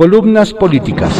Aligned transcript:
Columnas 0.00 0.54
políticas. 0.54 1.12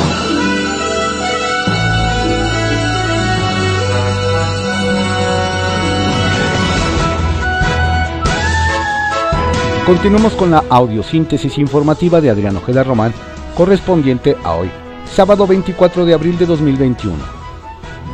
Continuamos 9.85 10.33
con 10.33 10.53
la 10.53 10.65
audiosíntesis 10.71 11.59
informativa 11.59 12.23
de 12.23 12.31
Adriano 12.31 12.61
Ojeda 12.61 12.83
Román, 12.83 13.13
correspondiente 13.55 14.39
a 14.45 14.55
hoy, 14.55 14.71
sábado 15.05 15.47
24 15.47 16.07
de 16.07 16.15
abril 16.15 16.39
de 16.39 16.47
2021. 16.47 17.19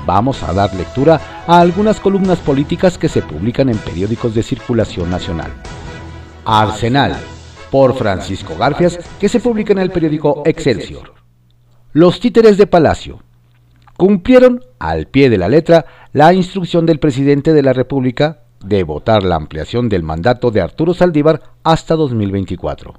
Vamos 0.04 0.42
a 0.42 0.52
dar 0.52 0.74
lectura 0.74 1.44
a 1.46 1.60
algunas 1.60 2.00
columnas 2.00 2.40
políticas 2.40 2.98
que 2.98 3.08
se 3.08 3.22
publican 3.22 3.68
en 3.68 3.78
periódicos 3.78 4.34
de 4.34 4.42
circulación 4.42 5.10
nacional. 5.10 5.52
Arsenal, 6.44 7.16
por 7.70 7.94
Francisco 7.96 8.56
Garfias, 8.56 8.98
que 9.18 9.28
se 9.28 9.40
publica 9.40 9.72
en 9.72 9.78
el 9.78 9.90
periódico 9.90 10.42
Excelsior. 10.44 11.14
Los 11.92 12.20
títeres 12.20 12.56
de 12.56 12.66
Palacio 12.66 13.20
cumplieron 13.96 14.62
al 14.78 15.06
pie 15.06 15.30
de 15.30 15.38
la 15.38 15.48
letra 15.48 15.86
la 16.12 16.32
instrucción 16.34 16.86
del 16.86 16.98
presidente 16.98 17.52
de 17.52 17.62
la 17.62 17.72
República 17.72 18.42
de 18.64 18.82
votar 18.82 19.22
la 19.22 19.36
ampliación 19.36 19.88
del 19.88 20.02
mandato 20.02 20.50
de 20.50 20.60
Arturo 20.60 20.94
Saldívar 20.94 21.42
hasta 21.62 21.94
2024. 21.94 22.94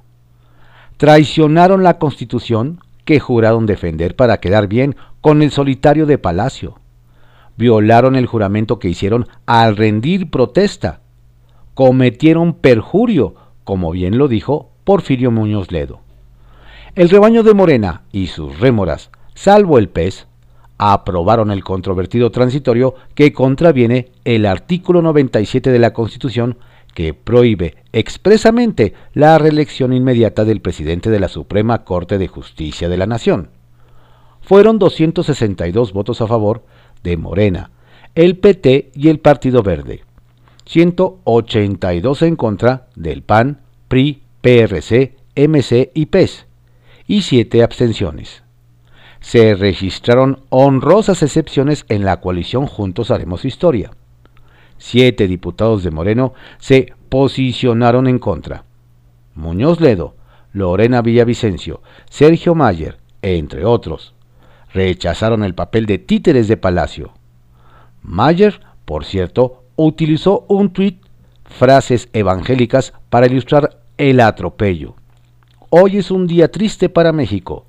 Traicionaron 0.96 1.82
la 1.82 1.98
constitución 1.98 2.80
que 3.04 3.20
juraron 3.20 3.66
defender 3.66 4.16
para 4.16 4.38
quedar 4.38 4.66
bien 4.66 4.96
con 5.20 5.42
el 5.42 5.50
solitario 5.50 6.06
de 6.06 6.18
Palacio. 6.18 6.80
Violaron 7.56 8.16
el 8.16 8.26
juramento 8.26 8.78
que 8.78 8.88
hicieron 8.88 9.28
al 9.46 9.76
rendir 9.76 10.30
protesta. 10.30 11.00
Cometieron 11.74 12.54
perjurio, 12.54 13.34
como 13.68 13.90
bien 13.90 14.16
lo 14.16 14.28
dijo 14.28 14.70
Porfirio 14.84 15.30
Muñoz 15.30 15.70
Ledo. 15.70 16.00
El 16.94 17.10
rebaño 17.10 17.42
de 17.42 17.52
Morena 17.52 18.04
y 18.12 18.28
sus 18.28 18.58
rémoras, 18.60 19.10
salvo 19.34 19.76
el 19.76 19.90
pez, 19.90 20.26
aprobaron 20.78 21.50
el 21.50 21.62
controvertido 21.62 22.30
transitorio 22.30 22.94
que 23.14 23.34
contraviene 23.34 24.10
el 24.24 24.46
artículo 24.46 25.02
97 25.02 25.70
de 25.70 25.78
la 25.78 25.92
Constitución 25.92 26.56
que 26.94 27.12
prohíbe 27.12 27.74
expresamente 27.92 28.94
la 29.12 29.36
reelección 29.36 29.92
inmediata 29.92 30.46
del 30.46 30.62
presidente 30.62 31.10
de 31.10 31.20
la 31.20 31.28
Suprema 31.28 31.84
Corte 31.84 32.16
de 32.16 32.26
Justicia 32.26 32.88
de 32.88 32.96
la 32.96 33.06
Nación. 33.06 33.50
Fueron 34.40 34.78
262 34.78 35.92
votos 35.92 36.22
a 36.22 36.26
favor 36.26 36.64
de 37.02 37.18
Morena, 37.18 37.70
el 38.14 38.38
PT 38.38 38.92
y 38.94 39.08
el 39.10 39.18
Partido 39.18 39.62
Verde, 39.62 40.04
182 40.68 42.22
en 42.22 42.36
contra 42.36 42.86
del 42.94 43.22
PAN, 43.22 43.60
PRI, 43.88 44.22
PRC, 44.40 45.16
MC 45.34 45.90
y 45.92 46.06
PES, 46.06 46.46
y 47.06 47.22
7 47.22 47.62
abstenciones 47.62 48.42
se 49.20 49.54
registraron 49.54 50.40
honrosas 50.48 51.22
excepciones 51.22 51.84
en 51.88 52.04
la 52.04 52.20
coalición 52.20 52.66
Juntos 52.66 53.10
Haremos 53.10 53.44
Historia. 53.44 53.90
Siete 54.78 55.26
diputados 55.26 55.82
de 55.82 55.90
Moreno 55.90 56.34
se 56.58 56.94
posicionaron 57.08 58.06
en 58.06 58.18
contra. 58.18 58.64
Muñoz 59.34 59.80
Ledo, 59.80 60.14
Lorena 60.52 61.02
Villavicencio, 61.02 61.82
Sergio 62.08 62.54
Mayer, 62.54 62.98
entre 63.22 63.64
otros, 63.64 64.14
rechazaron 64.72 65.42
el 65.42 65.54
papel 65.54 65.86
de 65.86 65.98
títeres 65.98 66.46
de 66.46 66.56
Palacio. 66.56 67.12
Mayer, 68.02 68.60
por 68.84 69.04
cierto, 69.04 69.64
utilizó 69.78 70.44
un 70.48 70.70
tuit, 70.70 71.00
frases 71.44 72.08
evangélicas 72.12 72.92
para 73.08 73.26
ilustrar 73.26 73.80
el 73.96 74.20
atropello. 74.20 74.96
Hoy 75.70 75.98
es 75.98 76.10
un 76.10 76.26
día 76.26 76.50
triste 76.50 76.88
para 76.88 77.12
México. 77.12 77.64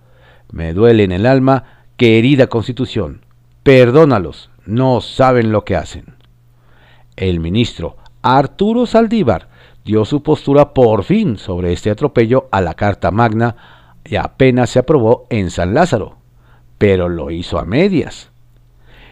Me 0.52 0.74
duele 0.74 1.04
en 1.04 1.12
el 1.12 1.28
alma, 1.28 1.84
querida 1.98 2.48
Constitución. 2.48 3.22
Perdónalos, 3.62 4.50
no 4.66 5.02
saben 5.02 5.52
lo 5.52 5.64
que 5.64 5.76
hacen. 5.76 6.16
El 7.16 7.40
ministro 7.40 7.98
Arturo 8.24 8.88
Saldívar 8.88 9.50
dio 9.86 10.04
su 10.04 10.24
postura 10.24 10.74
por 10.74 11.04
fin 11.04 11.38
sobre 11.38 11.74
este 11.74 11.92
atropello 11.92 12.48
a 12.52 12.60
la 12.60 12.74
Carta 12.74 13.12
Magna 13.12 13.56
y 14.04 14.16
apenas 14.16 14.72
se 14.72 14.80
aprobó 14.80 15.28
en 15.30 15.52
San 15.52 15.76
Lázaro, 15.76 16.18
pero 16.80 17.08
lo 17.08 17.30
hizo 17.30 17.60
a 17.60 17.66
medias. 17.66 18.32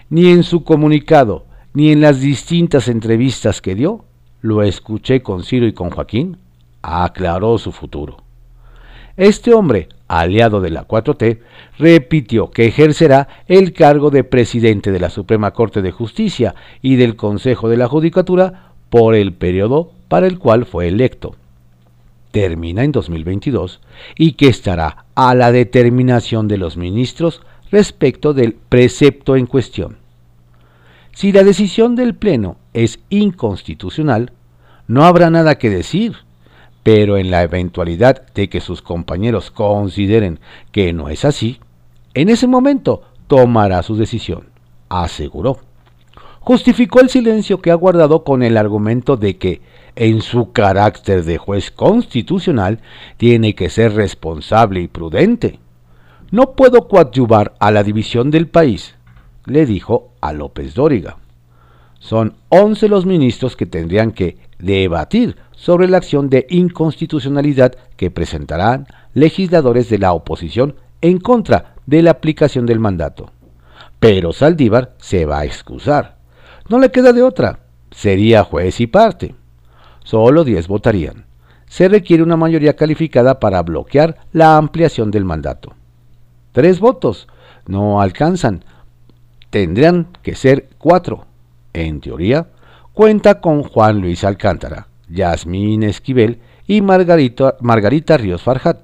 Ni 0.09 0.31
en 0.31 0.41
su 0.41 0.63
comunicado, 0.63 1.46
ni 1.77 1.91
en 1.91 2.01
las 2.01 2.19
distintas 2.19 2.87
entrevistas 2.87 3.61
que 3.61 3.75
dio, 3.75 4.03
lo 4.41 4.63
escuché 4.63 5.21
con 5.21 5.43
Ciro 5.43 5.67
y 5.67 5.73
con 5.73 5.91
Joaquín, 5.91 6.37
aclaró 6.81 7.59
su 7.59 7.71
futuro. 7.71 8.17
Este 9.15 9.53
hombre 9.53 9.87
aliado 10.07 10.59
de 10.59 10.71
la 10.71 10.87
4T, 10.87 11.37
repitió 11.77 12.49
que 12.49 12.65
ejercerá 12.65 13.27
el 13.45 13.73
cargo 13.73 14.09
de 14.09 14.23
presidente 14.23 14.91
de 14.91 14.99
la 14.99 15.11
Suprema 15.11 15.51
Corte 15.51 15.83
de 15.83 15.91
Justicia 15.91 16.55
y 16.81 16.95
del 16.95 17.15
Consejo 17.15 17.69
de 17.69 17.77
la 17.77 17.87
Judicatura 17.87 18.71
por 18.89 19.13
el 19.13 19.33
periodo 19.33 19.91
para 20.07 20.25
el 20.25 20.39
cual 20.39 20.65
fue 20.65 20.87
electo. 20.87 21.35
Termina 22.31 22.85
en 22.85 22.91
2022 22.91 23.81
y 24.15 24.31
que 24.31 24.47
estará 24.47 25.05
a 25.13 25.35
la 25.35 25.51
determinación 25.51 26.47
de 26.47 26.57
los 26.57 26.75
ministros 26.75 27.43
respecto 27.69 28.33
del 28.33 28.55
precepto 28.55 29.35
en 29.35 29.45
cuestión. 29.45 30.06
Si 31.17 31.31
la 31.31 31.43
decisión 31.43 31.95
del 31.95 32.13
Pleno 32.13 32.57
es 32.73 32.99
inconstitucional, 33.09 34.33
no 34.85 35.03
habrá 35.03 35.31
nada 35.31 35.57
que 35.57 35.71
decir 35.71 36.13
pero 36.83 37.17
en 37.17 37.31
la 37.31 37.41
eventualidad 37.41 38.27
de 38.35 38.49
que 38.49 38.61
sus 38.61 38.83
compañeros 38.83 39.49
consideren 39.49 40.39
que 40.71 40.93
no 40.93 41.09
es 41.09 41.25
así, 41.25 41.59
en 42.13 42.29
ese 42.29 42.45
momento 42.45 43.01
tomará 43.25 43.81
su 43.81 43.95
decisión, 43.95 44.49
aseguró. 44.89 45.57
Justificó 46.39 47.01
el 47.01 47.09
silencio 47.09 47.61
que 47.61 47.71
ha 47.71 47.73
guardado 47.73 48.23
con 48.23 48.43
el 48.43 48.55
argumento 48.55 49.17
de 49.17 49.37
que, 49.37 49.61
en 49.95 50.21
su 50.21 50.51
carácter 50.51 51.23
de 51.23 51.39
juez 51.39 51.71
constitucional, 51.71 52.79
tiene 53.17 53.55
que 53.55 53.71
ser 53.71 53.95
responsable 53.95 54.81
y 54.81 54.87
prudente. 54.87 55.59
No 56.29 56.51
puedo 56.51 56.87
coadyuvar 56.87 57.55
a 57.59 57.71
la 57.71 57.81
división 57.81 58.29
del 58.29 58.47
país, 58.47 58.96
le 59.47 59.65
dijo 59.65 60.11
a 60.21 60.33
López 60.33 60.75
Dóriga. 60.75 61.17
Son 61.99 62.35
once 62.49 62.87
los 62.87 63.05
ministros 63.05 63.55
que 63.55 63.65
tendrían 63.65 64.11
que 64.11 64.37
debatir 64.59 65.35
sobre 65.51 65.87
la 65.87 65.97
acción 65.97 66.29
de 66.29 66.45
inconstitucionalidad 66.49 67.73
que 67.95 68.11
presentarán 68.11 68.87
legisladores 69.13 69.89
de 69.89 69.97
la 69.97 70.13
oposición 70.13 70.75
en 71.01 71.19
contra 71.19 71.75
de 71.85 72.03
la 72.03 72.11
aplicación 72.11 72.65
del 72.65 72.79
mandato. 72.79 73.31
Pero 73.99 74.31
Saldívar 74.31 74.93
se 74.99 75.25
va 75.25 75.39
a 75.39 75.45
excusar. 75.45 76.17
No 76.69 76.79
le 76.79 76.91
queda 76.91 77.13
de 77.13 77.23
otra. 77.23 77.59
Sería 77.91 78.43
juez 78.43 78.79
y 78.79 78.87
parte. 78.87 79.35
Solo 80.03 80.43
10 80.43 80.67
votarían. 80.67 81.25
Se 81.67 81.89
requiere 81.89 82.23
una 82.23 82.37
mayoría 82.37 82.75
calificada 82.75 83.39
para 83.39 83.61
bloquear 83.63 84.17
la 84.31 84.57
ampliación 84.57 85.11
del 85.11 85.25
mandato. 85.25 85.73
Tres 86.51 86.79
votos. 86.79 87.27
No 87.65 88.01
alcanzan. 88.01 88.63
Tendrían 89.49 90.07
que 90.21 90.35
ser 90.35 90.69
cuatro. 90.77 91.25
En 91.73 92.01
teoría, 92.01 92.47
cuenta 92.93 93.39
con 93.39 93.63
Juan 93.63 94.01
Luis 94.01 94.23
Alcántara, 94.23 94.87
Yasmín 95.09 95.83
Esquivel 95.83 96.39
y 96.65 96.81
Margarita, 96.81 97.55
Margarita 97.61 98.17
Ríos 98.17 98.41
Farjat. 98.41 98.79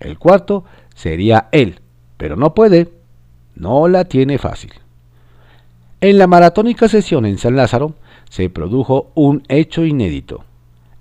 El 0.00 0.18
cuarto 0.18 0.64
sería 0.94 1.48
él, 1.52 1.80
pero 2.16 2.36
no 2.36 2.54
puede, 2.54 2.92
no 3.54 3.88
la 3.88 4.04
tiene 4.04 4.38
fácil. 4.38 4.72
En 6.00 6.18
la 6.18 6.26
maratónica 6.26 6.88
sesión 6.88 7.26
en 7.26 7.38
San 7.38 7.56
Lázaro 7.56 7.94
se 8.28 8.48
produjo 8.50 9.12
un 9.14 9.42
hecho 9.48 9.84
inédito. 9.84 10.44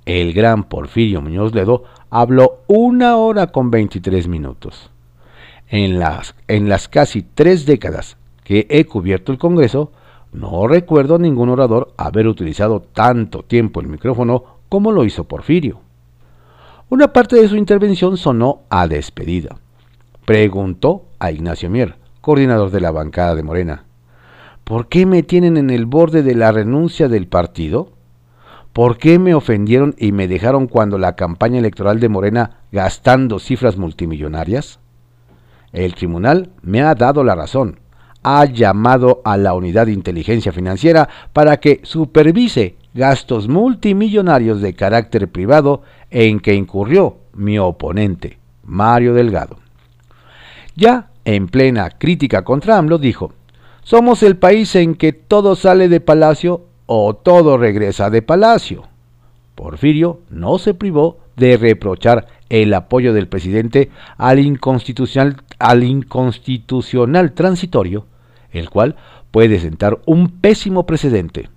El 0.06 0.34
gran 0.34 0.64
Porfirio 0.66 1.22
Muñoz 1.22 1.54
Ledo 1.56 1.86
habló 2.10 2.60
una 2.68 3.16
hora 3.18 3.48
con 3.48 3.72
23 3.72 4.28
minutos. 4.28 4.90
En 5.70 6.00
las, 6.00 6.36
en 6.48 6.68
las 6.68 6.88
casi 6.88 7.22
tres 7.22 7.66
décadas 7.66 8.18
que 8.44 8.68
he 8.70 8.86
cubierto 8.86 9.32
el 9.32 9.38
Congreso, 9.38 9.92
no 10.32 10.68
recuerdo 10.68 11.20
ningún 11.20 11.50
orador 11.50 11.94
haber 11.98 12.28
utilizado 12.28 12.82
tanto 12.82 13.44
tiempo 13.44 13.82
el 13.82 13.88
micrófono 13.88 14.44
como 14.70 14.92
lo 14.92 15.04
hizo 15.04 15.26
Porfirio. 15.26 15.82
Una 16.90 17.12
parte 17.12 17.36
de 17.36 17.48
su 17.48 17.56
intervención 17.58 18.18
sonó 18.18 18.62
a 18.70 18.88
despedida. 18.88 19.58
Preguntó 20.26 21.06
a 21.20 21.32
Ignacio 21.32 21.70
Mier, 21.70 21.96
coordinador 22.22 22.72
de 22.72 22.80
la 22.80 22.92
bancada 22.92 23.36
de 23.36 23.44
Morena, 23.44 23.84
¿por 24.64 24.88
qué 24.88 25.06
me 25.06 25.24
tienen 25.24 25.58
en 25.58 25.70
el 25.70 25.86
borde 25.86 26.24
de 26.24 26.36
la 26.36 26.52
renuncia 26.52 27.10
del 27.10 27.28
partido? 27.28 27.92
¿Por 28.72 28.98
qué 28.98 29.20
me 29.20 29.36
ofendieron 29.36 29.96
y 29.98 30.14
me 30.14 30.30
dejaron 30.30 30.68
cuando 30.68 30.98
la 30.98 31.18
campaña 31.18 31.60
electoral 31.60 32.00
de 32.00 32.08
Morena 32.08 32.62
gastando 32.72 33.40
cifras 33.40 33.76
multimillonarias? 33.76 34.80
El 35.74 35.94
tribunal 35.96 36.52
me 36.62 36.82
ha 36.82 36.96
dado 36.96 37.26
la 37.26 37.36
razón 37.36 37.81
ha 38.24 38.46
llamado 38.46 39.22
a 39.26 39.38
la 39.38 39.54
unidad 39.54 39.88
de 39.88 39.94
inteligencia 39.94 40.52
financiera 40.52 41.10
para 41.34 41.58
que 41.58 41.80
supervise 41.84 42.76
gastos 42.94 43.48
multimillonarios 43.48 44.62
de 44.62 44.74
carácter 44.74 45.28
privado 45.30 45.82
en 46.10 46.40
que 46.40 46.54
incurrió 46.54 47.18
mi 47.34 47.58
oponente, 47.58 48.38
Mario 48.64 49.14
Delgado. 49.14 49.58
Ya 50.76 51.10
en 51.26 51.48
plena 51.48 51.90
crítica 51.90 52.44
contra 52.44 52.78
AMLO 52.78 52.98
dijo, 52.98 53.34
somos 53.84 54.24
el 54.24 54.38
país 54.38 54.76
en 54.76 54.96
que 54.96 55.14
todo 55.14 55.56
sale 55.56 55.90
de 55.90 56.00
palacio 56.00 56.66
o 56.86 57.16
todo 57.16 57.58
regresa 57.58 58.10
de 58.10 58.22
palacio. 58.22 58.84
Porfirio 59.56 60.22
no 60.30 60.58
se 60.60 60.74
privó 60.74 61.18
de 61.36 61.58
reprochar 61.58 62.28
el 62.50 62.74
apoyo 62.74 63.14
del 63.14 63.28
presidente 63.28 63.90
al 64.18 64.40
inconstitucional, 64.40 65.38
al 65.60 65.84
inconstitucional 65.84 67.32
transitorio, 67.32 68.06
el 68.52 68.70
cual 68.70 68.96
puede 69.32 69.60
sentar 69.60 70.00
un 70.06 70.30
pésimo 70.30 70.86
precedente. 70.86 71.50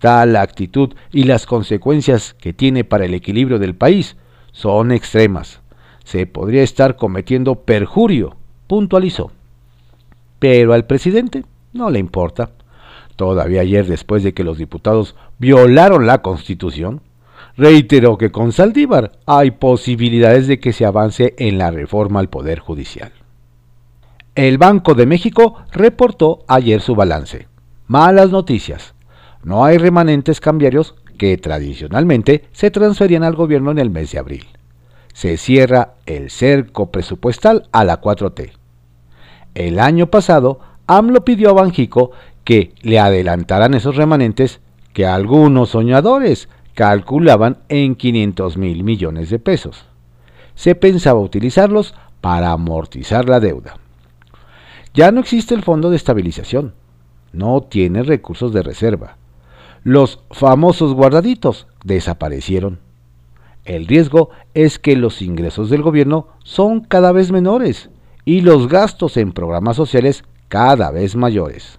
Tal 0.00 0.36
actitud 0.36 0.94
y 1.12 1.24
las 1.24 1.46
consecuencias 1.46 2.34
que 2.34 2.52
tiene 2.52 2.84
para 2.84 3.06
el 3.06 3.14
equilibrio 3.14 3.58
del 3.58 3.74
país 3.74 4.16
son 4.52 4.92
extremas. 4.92 5.60
Se 6.04 6.26
podría 6.26 6.62
estar 6.62 6.96
cometiendo 6.96 7.56
perjurio, 7.56 8.36
puntualizó. 8.66 9.30
Pero 10.38 10.74
al 10.74 10.84
presidente 10.84 11.44
no 11.72 11.90
le 11.90 11.98
importa. 11.98 12.50
Todavía 13.16 13.62
ayer, 13.62 13.86
después 13.86 14.22
de 14.22 14.34
que 14.34 14.44
los 14.44 14.58
diputados 14.58 15.16
violaron 15.38 16.06
la 16.06 16.20
Constitución, 16.20 17.00
reiteró 17.56 18.18
que 18.18 18.30
con 18.30 18.52
Saldívar 18.52 19.12
hay 19.24 19.52
posibilidades 19.52 20.46
de 20.46 20.60
que 20.60 20.74
se 20.74 20.84
avance 20.84 21.34
en 21.38 21.56
la 21.56 21.70
reforma 21.70 22.20
al 22.20 22.28
Poder 22.28 22.58
Judicial. 22.58 23.12
El 24.36 24.58
Banco 24.58 24.94
de 24.94 25.06
México 25.06 25.62
reportó 25.72 26.40
ayer 26.46 26.82
su 26.82 26.94
balance. 26.94 27.48
Malas 27.86 28.30
noticias. 28.30 28.94
No 29.42 29.64
hay 29.64 29.78
remanentes 29.78 30.40
cambiarios 30.40 30.94
que 31.16 31.38
tradicionalmente 31.38 32.44
se 32.52 32.70
transferían 32.70 33.22
al 33.22 33.34
gobierno 33.34 33.70
en 33.70 33.78
el 33.78 33.88
mes 33.88 34.12
de 34.12 34.18
abril. 34.18 34.46
Se 35.14 35.38
cierra 35.38 35.94
el 36.04 36.28
cerco 36.28 36.90
presupuestal 36.90 37.66
a 37.72 37.82
la 37.84 38.02
4T. 38.02 38.52
El 39.54 39.78
año 39.78 40.08
pasado, 40.08 40.60
AMLO 40.86 41.24
pidió 41.24 41.48
a 41.48 41.54
Banjico 41.54 42.10
que 42.44 42.74
le 42.82 42.98
adelantaran 42.98 43.72
esos 43.72 43.96
remanentes 43.96 44.60
que 44.92 45.06
algunos 45.06 45.70
soñadores 45.70 46.50
calculaban 46.74 47.56
en 47.70 47.94
500 47.94 48.58
mil 48.58 48.84
millones 48.84 49.30
de 49.30 49.38
pesos. 49.38 49.86
Se 50.54 50.74
pensaba 50.74 51.20
utilizarlos 51.20 51.94
para 52.20 52.52
amortizar 52.52 53.30
la 53.30 53.40
deuda. 53.40 53.78
Ya 54.96 55.12
no 55.12 55.20
existe 55.20 55.54
el 55.54 55.62
fondo 55.62 55.90
de 55.90 55.96
estabilización. 55.96 56.74
No 57.32 57.60
tiene 57.60 58.02
recursos 58.02 58.52
de 58.52 58.62
reserva. 58.62 59.16
Los 59.84 60.18
famosos 60.32 60.94
guardaditos 60.94 61.68
desaparecieron. 61.84 62.80
El 63.64 63.86
riesgo 63.86 64.30
es 64.54 64.80
que 64.80 64.96
los 64.96 65.22
ingresos 65.22 65.70
del 65.70 65.82
gobierno 65.82 66.28
son 66.42 66.80
cada 66.80 67.12
vez 67.12 67.30
menores 67.30 67.90
y 68.24 68.40
los 68.40 68.68
gastos 68.68 69.16
en 69.16 69.32
programas 69.32 69.76
sociales 69.76 70.24
cada 70.48 70.90
vez 70.90 71.14
mayores 71.14 71.78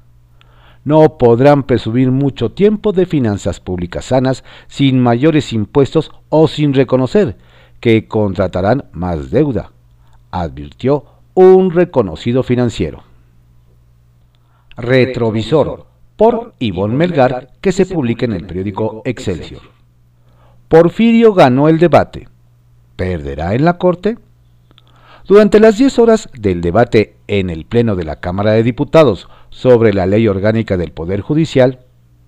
no 0.88 1.18
podrán 1.18 1.64
presumir 1.64 2.12
mucho 2.12 2.54
tiempo 2.54 2.94
de 2.94 3.06
finanzas 3.06 3.60
públicas 3.60 4.06
sanas 4.06 4.46
sin 4.68 5.02
mayores 5.02 5.52
impuestos 5.52 6.12
o 6.30 6.48
sin 6.48 6.74
reconocer 6.74 7.36
que 7.82 8.08
contratarán 8.08 8.86
más 8.94 9.30
deuda, 9.30 9.74
advirtió 10.32 11.04
un 11.34 11.72
reconocido 11.72 12.42
financiero. 12.42 13.04
Retrovisor, 14.78 15.88
por 16.16 16.54
Ivonne 16.60 16.96
Melgar, 16.96 17.50
que 17.62 17.72
se 17.72 17.88
publica 17.88 18.26
en 18.26 18.34
el 18.34 18.46
periódico 18.46 19.02
Excelsior. 19.06 19.62
Porfirio 20.68 21.34
ganó 21.34 21.68
el 21.68 21.80
debate. 21.80 22.28
¿Perderá 22.96 23.56
en 23.56 23.66
la 23.66 23.80
Corte? 23.80 24.18
Durante 25.28 25.60
las 25.60 25.78
10 25.78 25.98
horas 26.00 26.30
del 26.38 26.62
debate 26.62 27.16
en 27.28 27.50
el 27.50 27.66
Pleno 27.66 27.96
de 27.96 28.06
la 28.06 28.18
Cámara 28.18 28.52
de 28.52 28.64
Diputados 28.64 29.28
sobre 29.50 29.94
la 29.94 30.06
ley 30.06 30.28
orgánica 30.28 30.78
del 30.78 30.92
Poder 30.92 31.22
Judicial, 31.22 31.80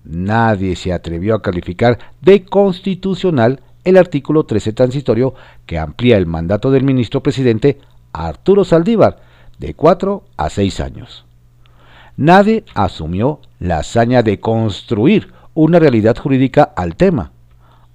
nadie 0.04 0.74
se 0.74 0.92
atrevió 0.92 1.36
a 1.36 1.42
calificar 1.42 1.98
de 2.20 2.44
constitucional 2.44 3.62
el 3.84 3.96
artículo 3.96 4.44
13 4.44 4.72
transitorio 4.72 5.34
que 5.66 5.78
amplía 5.78 6.16
el 6.16 6.26
mandato 6.26 6.70
del 6.70 6.82
ministro 6.82 7.22
presidente 7.22 7.78
Arturo 8.12 8.64
Saldívar 8.64 9.18
de 9.58 9.74
4 9.74 10.24
a 10.36 10.50
6 10.50 10.80
años. 10.80 11.29
Nadie 12.20 12.64
asumió 12.74 13.40
la 13.60 13.78
hazaña 13.78 14.22
de 14.22 14.40
construir 14.40 15.32
una 15.54 15.78
realidad 15.78 16.18
jurídica 16.18 16.64
al 16.76 16.94
tema, 16.94 17.32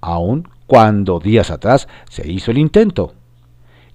aun 0.02 0.48
cuando 0.66 1.20
días 1.20 1.52
atrás 1.52 1.88
se 2.10 2.28
hizo 2.32 2.50
el 2.50 2.58
intento. 2.58 3.14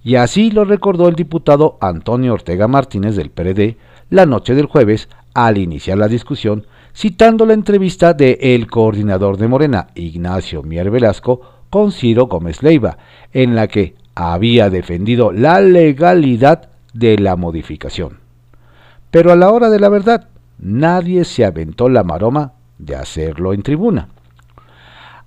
Y 0.05 0.15
así 0.15 0.49
lo 0.49 0.63
recordó 0.63 1.09
el 1.09 1.15
diputado 1.15 1.77
Antonio 1.81 2.33
Ortega 2.33 2.69
Martínez 2.69 3.17
del 3.17 3.29
PRD 3.29 3.75
la 4.09 4.25
noche 4.25 4.55
del 4.55 4.67
jueves 4.67 5.09
al 5.33 5.57
iniciar 5.57 5.97
la 5.97 6.07
discusión, 6.07 6.65
citando 6.95 7.45
la 7.45 7.53
entrevista 7.53 8.13
de 8.13 8.39
el 8.39 8.67
coordinador 8.67 9.35
de 9.35 9.49
Morena, 9.49 9.87
Ignacio 9.95 10.63
Mier 10.63 10.91
Velasco, 10.91 11.41
con 11.69 11.91
Ciro 11.91 12.27
Gómez 12.27 12.63
Leiva, 12.63 12.97
en 13.33 13.53
la 13.53 13.67
que 13.67 13.95
había 14.15 14.69
defendido 14.69 15.33
la 15.33 15.59
legalidad 15.59 16.69
de 16.93 17.17
la 17.17 17.35
modificación. 17.35 18.20
Pero 19.11 19.31
a 19.31 19.35
la 19.35 19.51
hora 19.51 19.69
de 19.69 19.79
la 19.79 19.89
verdad, 19.89 20.29
nadie 20.57 21.25
se 21.25 21.45
aventó 21.45 21.89
la 21.89 22.03
maroma 22.03 22.53
de 22.79 22.95
hacerlo 22.95 23.53
en 23.53 23.61
tribuna. 23.61 24.07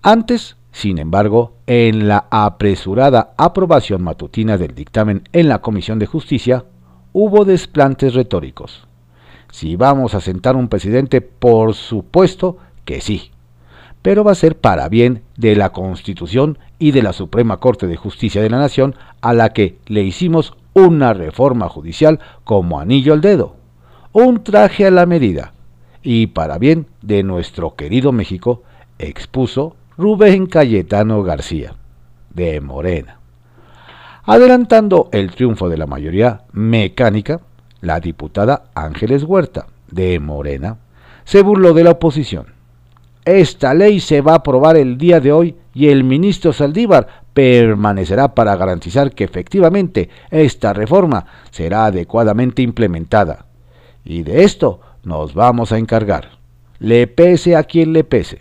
Antes 0.02 0.56
sin 0.75 0.98
embargo, 0.98 1.52
en 1.69 2.08
la 2.08 2.26
apresurada 2.31 3.32
aprobación 3.36 4.02
matutina 4.02 4.58
del 4.58 4.75
dictamen 4.75 5.22
en 5.32 5.48
la 5.48 5.60
Comisión 5.60 6.00
de 6.00 6.06
Justicia, 6.06 6.64
hubo 7.12 7.44
desplantes 7.44 8.14
retóricos. 8.14 8.88
Si 9.52 9.76
vamos 9.76 10.16
a 10.16 10.20
sentar 10.20 10.56
un 10.56 10.66
presidente, 10.66 11.20
por 11.20 11.75
supuesto 11.75 12.56
que 12.84 13.00
sí, 13.00 13.31
pero 14.02 14.25
va 14.25 14.32
a 14.32 14.34
ser 14.34 14.58
para 14.58 14.88
bien 14.88 15.22
de 15.36 15.54
la 15.54 15.70
Constitución 15.70 16.58
y 16.81 16.90
de 16.90 17.02
la 17.02 17.12
Suprema 17.12 17.58
Corte 17.58 17.86
de 17.86 17.96
Justicia 17.96 18.42
de 18.42 18.50
la 18.50 18.58
Nación, 18.58 18.96
a 19.20 19.32
la 19.32 19.50
que 19.50 19.78
le 19.86 20.02
hicimos 20.02 20.54
una 20.72 21.14
reforma 21.14 21.69
judicial 21.69 22.19
como 22.42 22.81
anillo 22.81 23.12
al 23.12 23.20
dedo, 23.20 23.54
un 24.14 24.44
traje 24.44 24.87
a 24.87 24.93
la 24.93 25.06
medida, 25.06 25.55
y 26.00 26.28
para 26.28 26.58
bien 26.58 26.87
de 27.02 27.25
nuestro 27.25 27.75
querido 27.75 28.12
México, 28.12 28.62
expuso 28.96 29.75
Rubén 29.99 30.46
Cayetano 30.46 31.25
García, 31.25 31.75
de 32.31 32.61
Morena. 32.61 33.19
Adelantando 34.22 35.08
el 35.11 35.32
triunfo 35.32 35.69
de 35.69 35.78
la 35.78 35.87
mayoría 35.87 36.43
mecánica, 36.52 37.40
la 37.81 37.98
diputada 37.98 38.67
Ángeles 38.77 39.24
Huerta, 39.24 39.67
de 39.91 40.20
Morena, 40.20 40.79
se 41.24 41.43
burló 41.43 41.74
de 41.74 41.82
la 41.82 41.91
oposición. 41.91 42.46
Esta 43.24 43.74
ley 43.74 43.98
se 43.98 44.20
va 44.20 44.34
a 44.34 44.36
aprobar 44.36 44.77
el 44.77 44.96
día 44.96 45.19
de 45.19 45.32
hoy 45.32 45.56
y 45.74 45.88
el 45.88 46.05
ministro 46.05 46.53
Saldívar 46.53 47.08
permanecerá 47.32 48.32
para 48.32 48.55
garantizar 48.55 49.10
que 49.10 49.24
efectivamente 49.24 50.08
esta 50.31 50.72
reforma 50.72 51.27
será 51.50 51.86
adecuadamente 51.86 52.62
implementada. 52.62 53.46
Y 54.05 54.23
de 54.23 54.44
esto 54.44 54.81
nos 55.03 55.34
vamos 55.34 55.73
a 55.73 55.79
encargar, 55.79 56.39
le 56.79 57.06
pese 57.06 57.56
a 57.56 57.65
quien 57.65 57.93
le 57.93 58.05
pese. 58.05 58.41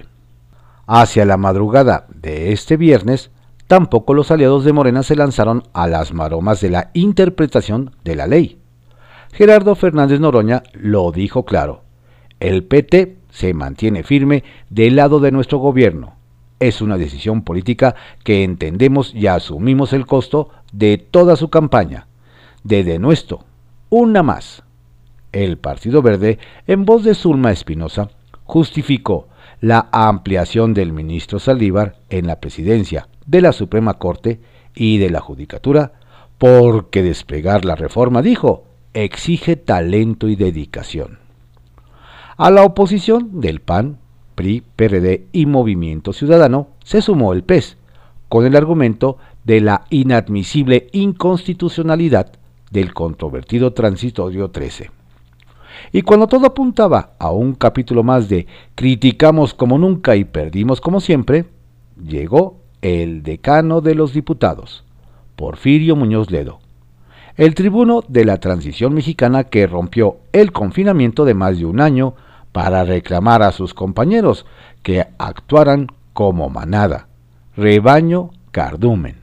Hacia 0.86 1.25
la 1.25 1.38
madrugada 1.38 2.08
de 2.13 2.51
este 2.51 2.75
viernes, 2.75 3.32
tampoco 3.67 4.13
los 4.13 4.32
aliados 4.32 4.65
de 4.65 4.74
Morena 4.74 5.03
se 5.03 5.15
lanzaron 5.15 5.63
a 5.74 5.88
las 5.88 6.13
maromas 6.13 6.60
de 6.60 6.70
la 6.70 6.91
interpretación 6.93 7.96
de 8.03 8.15
la 8.15 8.27
ley. 8.27 8.60
Gerardo 9.32 9.75
Fernández 9.75 10.20
Noroña 10.20 10.63
lo 10.74 11.12
dijo 11.12 11.46
claro. 11.46 11.82
El 12.39 12.65
PT 12.65 13.17
se 13.29 13.53
mantiene 13.53 14.03
firme 14.03 14.43
del 14.70 14.98
lado 14.98 15.20
de 15.20 15.32
nuestro 15.32 15.58
gobierno. 15.58 16.15
Es 16.60 16.82
una 16.82 16.98
decisión 16.98 17.43
política 17.43 17.96
que 18.24 18.43
entendemos 18.43 19.13
y 19.15 19.27
asumimos 19.27 19.93
el 19.93 20.05
costo 20.05 20.50
de 20.72 20.98
toda 20.98 21.36
su 21.36 21.50
campaña. 21.50 22.08
De 22.63 22.84
denuestro, 22.84 23.46
una 23.89 24.24
más. 24.24 24.62
El 25.33 25.57
Partido 25.57 26.01
Verde, 26.01 26.39
en 26.67 26.85
voz 26.85 27.03
de 27.03 27.15
Zulma 27.15 27.51
Espinosa, 27.51 28.09
justificó 28.45 29.27
la 29.59 29.89
ampliación 29.91 30.73
del 30.73 30.93
ministro 30.93 31.39
Saldívar 31.39 31.97
en 32.09 32.27
la 32.27 32.39
presidencia 32.39 33.07
de 33.25 33.41
la 33.41 33.51
Suprema 33.51 33.95
Corte 33.95 34.39
y 34.75 34.99
de 34.99 35.09
la 35.09 35.19
Judicatura, 35.19 35.93
porque 36.37 37.01
desplegar 37.01 37.65
la 37.65 37.75
reforma, 37.75 38.21
dijo, 38.21 38.65
exige 38.93 39.55
talento 39.55 40.27
y 40.27 40.35
dedicación. 40.35 41.19
A 42.37 42.51
la 42.51 42.63
oposición 42.63 43.41
del 43.41 43.59
PAN, 43.59 43.97
PRI, 44.35 44.63
PRD 44.75 45.27
y 45.31 45.45
Movimiento 45.45 46.13
Ciudadano 46.13 46.69
se 46.83 47.01
sumó 47.01 47.33
el 47.33 47.43
PES, 47.43 47.77
con 48.29 48.45
el 48.45 48.55
argumento 48.55 49.17
de 49.43 49.61
la 49.61 49.85
inadmisible 49.89 50.87
inconstitucionalidad 50.91 52.33
del 52.71 52.93
controvertido 52.93 53.73
transitorio 53.73 54.49
13. 54.49 55.02
Y 55.91 56.01
cuando 56.01 56.27
todo 56.27 56.47
apuntaba 56.47 57.11
a 57.19 57.31
un 57.31 57.53
capítulo 57.53 58.03
más 58.03 58.29
de 58.29 58.47
criticamos 58.75 59.53
como 59.53 59.77
nunca 59.77 60.15
y 60.15 60.23
perdimos 60.23 60.81
como 60.81 60.99
siempre, 60.99 61.45
llegó 62.03 62.57
el 62.81 63.23
decano 63.23 63.81
de 63.81 63.95
los 63.95 64.13
diputados, 64.13 64.83
Porfirio 65.35 65.95
Muñoz 65.95 66.31
Ledo. 66.31 66.59
el 67.35 67.55
tribuno 67.55 68.03
de 68.07 68.25
la 68.25 68.39
transición 68.39 68.93
mexicana 68.93 69.45
que 69.45 69.65
rompió 69.65 70.17
el 70.33 70.51
confinamiento 70.51 71.25
de 71.25 71.33
más 71.33 71.57
de 71.57 71.65
un 71.65 71.81
año 71.81 72.13
para 72.51 72.83
reclamar 72.83 73.41
a 73.41 73.51
sus 73.51 73.73
compañeros 73.73 74.45
que 74.83 75.07
actuaran 75.17 75.87
como 76.13 76.49
manada, 76.49 77.07
rebaño 77.55 78.29
cardumen. 78.51 79.17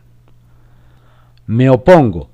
Me 1.47 1.71
opongo, 1.71 2.31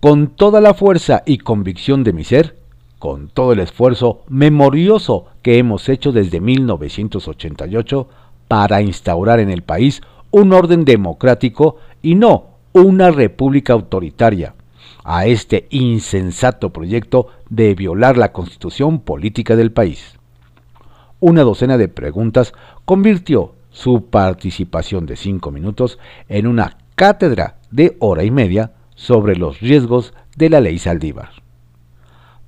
con 0.00 0.28
toda 0.28 0.60
la 0.60 0.74
fuerza 0.74 1.22
y 1.26 1.38
convicción 1.38 2.02
de 2.02 2.12
mi 2.12 2.24
ser, 2.24 2.59
con 3.00 3.28
todo 3.28 3.54
el 3.54 3.60
esfuerzo 3.60 4.20
memorioso 4.28 5.24
que 5.42 5.58
hemos 5.58 5.88
hecho 5.88 6.12
desde 6.12 6.38
1988 6.38 8.08
para 8.46 8.82
instaurar 8.82 9.40
en 9.40 9.50
el 9.50 9.62
país 9.62 10.02
un 10.30 10.52
orden 10.52 10.84
democrático 10.84 11.78
y 12.02 12.14
no 12.14 12.50
una 12.72 13.10
república 13.10 13.72
autoritaria, 13.72 14.54
a 15.02 15.24
este 15.26 15.66
insensato 15.70 16.70
proyecto 16.70 17.28
de 17.48 17.74
violar 17.74 18.18
la 18.18 18.32
constitución 18.32 19.00
política 19.00 19.56
del 19.56 19.72
país. 19.72 20.18
Una 21.20 21.42
docena 21.42 21.78
de 21.78 21.88
preguntas 21.88 22.52
convirtió 22.84 23.54
su 23.70 24.10
participación 24.10 25.06
de 25.06 25.16
cinco 25.16 25.50
minutos 25.50 25.98
en 26.28 26.46
una 26.46 26.76
cátedra 26.96 27.56
de 27.70 27.96
hora 27.98 28.24
y 28.24 28.30
media 28.30 28.72
sobre 28.94 29.36
los 29.36 29.60
riesgos 29.60 30.12
de 30.36 30.50
la 30.50 30.60
ley 30.60 30.78
Saldívar. 30.78 31.39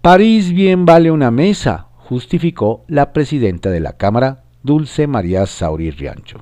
París 0.03 0.53
bien 0.53 0.85
vale 0.85 1.13
una 1.13 1.31
mesa, 1.31 1.87
justificó 1.97 2.83
la 2.89 3.13
presidenta 3.13 3.71
de 3.71 3.79
la 3.79 3.93
Cámara, 3.93 4.43
Dulce 4.65 5.07
María 5.07 5.47
Sauri 5.47 5.93
Riancho. 5.93 6.39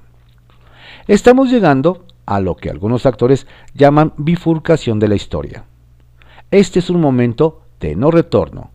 Estamos 1.07 1.51
llegando 1.51 2.07
a 2.25 2.41
lo 2.41 2.57
que 2.57 2.71
algunos 2.71 3.05
actores 3.05 3.47
llaman 3.75 4.15
bifurcación 4.17 4.99
de 4.99 5.09
la 5.09 5.15
historia. 5.15 5.65
Este 6.51 6.79
es 6.79 6.89
un 6.89 7.03
momento 7.03 7.61
de 7.81 7.97
no 7.97 8.11
retorno. 8.11 8.71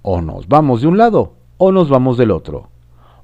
O 0.00 0.22
nos 0.22 0.48
vamos 0.48 0.80
de 0.80 0.86
un 0.86 0.96
lado 0.96 1.34
o 1.58 1.70
nos 1.70 1.90
vamos 1.90 2.16
del 2.16 2.30
otro. 2.30 2.70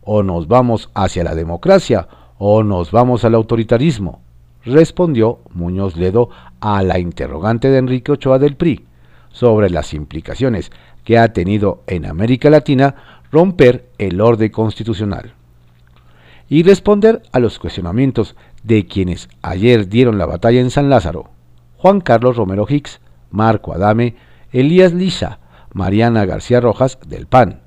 O 0.03 0.23
nos 0.23 0.47
vamos 0.47 0.91
hacia 0.93 1.25
la 1.25 1.35
democracia 1.35 2.07
o 2.37 2.63
nos 2.63 2.91
vamos 2.91 3.25
al 3.25 3.35
autoritarismo, 3.35 4.21
respondió 4.63 5.39
Muñoz 5.55 5.97
Ledo 5.97 6.29
a 6.61 6.83
la 6.83 6.99
interrogante 6.99 7.71
de 7.71 7.79
Enrique 7.79 8.13
Ochoa 8.13 8.39
del 8.39 8.57
PRI 8.57 8.85
sobre 9.31 9.71
las 9.71 9.95
implicaciones 9.95 10.73
que 11.09 11.17
ha 11.17 11.33
tenido 11.33 11.83
en 11.87 12.05
América 12.05 12.51
Latina 12.51 12.95
romper 13.33 13.89
el 13.97 14.21
orden 14.21 14.51
constitucional 14.51 15.33
y 16.51 16.65
responder 16.65 17.23
a 17.33 17.39
los 17.39 17.59
cuestionamientos 17.59 18.37
de 18.63 18.87
quienes 18.87 19.31
ayer 19.41 19.89
dieron 19.89 20.19
la 20.19 20.27
batalla 20.27 20.61
en 20.61 20.71
San 20.71 20.91
Lázaro, 20.91 21.31
Juan 21.79 22.03
Carlos 22.03 22.37
Romero 22.37 22.67
Hicks, 22.69 23.01
Marco 23.31 23.73
Adame, 23.73 24.17
Elías 24.53 24.93
Lisa, 24.93 25.39
Mariana 25.73 26.27
García 26.27 26.61
Rojas 26.61 26.99
del 27.07 27.27
PAN, 27.27 27.63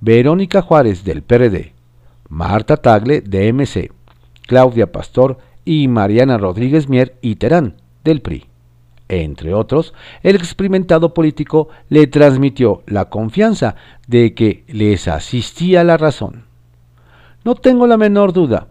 Verónica 0.00 0.62
Juárez 0.62 1.02
del 1.02 1.24
PRD, 1.24 1.74
Marta 2.28 2.76
Tagle 2.76 3.20
de 3.20 3.52
MC, 3.52 3.90
Claudia 4.46 4.92
Pastor 4.92 5.38
y 5.64 5.88
Mariana 5.88 6.38
Rodríguez 6.38 6.88
Mier 6.88 7.16
y 7.20 7.34
Terán 7.34 7.78
del 8.04 8.22
PRI. 8.22 8.46
Entre 9.08 9.54
otros, 9.54 9.94
el 10.22 10.36
experimentado 10.36 11.14
político 11.14 11.68
le 11.88 12.06
transmitió 12.06 12.82
la 12.86 13.06
confianza 13.06 13.76
de 14.08 14.34
que 14.34 14.64
les 14.68 15.06
asistía 15.06 15.84
la 15.84 15.96
razón. 15.96 16.46
No 17.44 17.54
tengo 17.54 17.86
la 17.86 17.96
menor 17.96 18.32
duda 18.32 18.68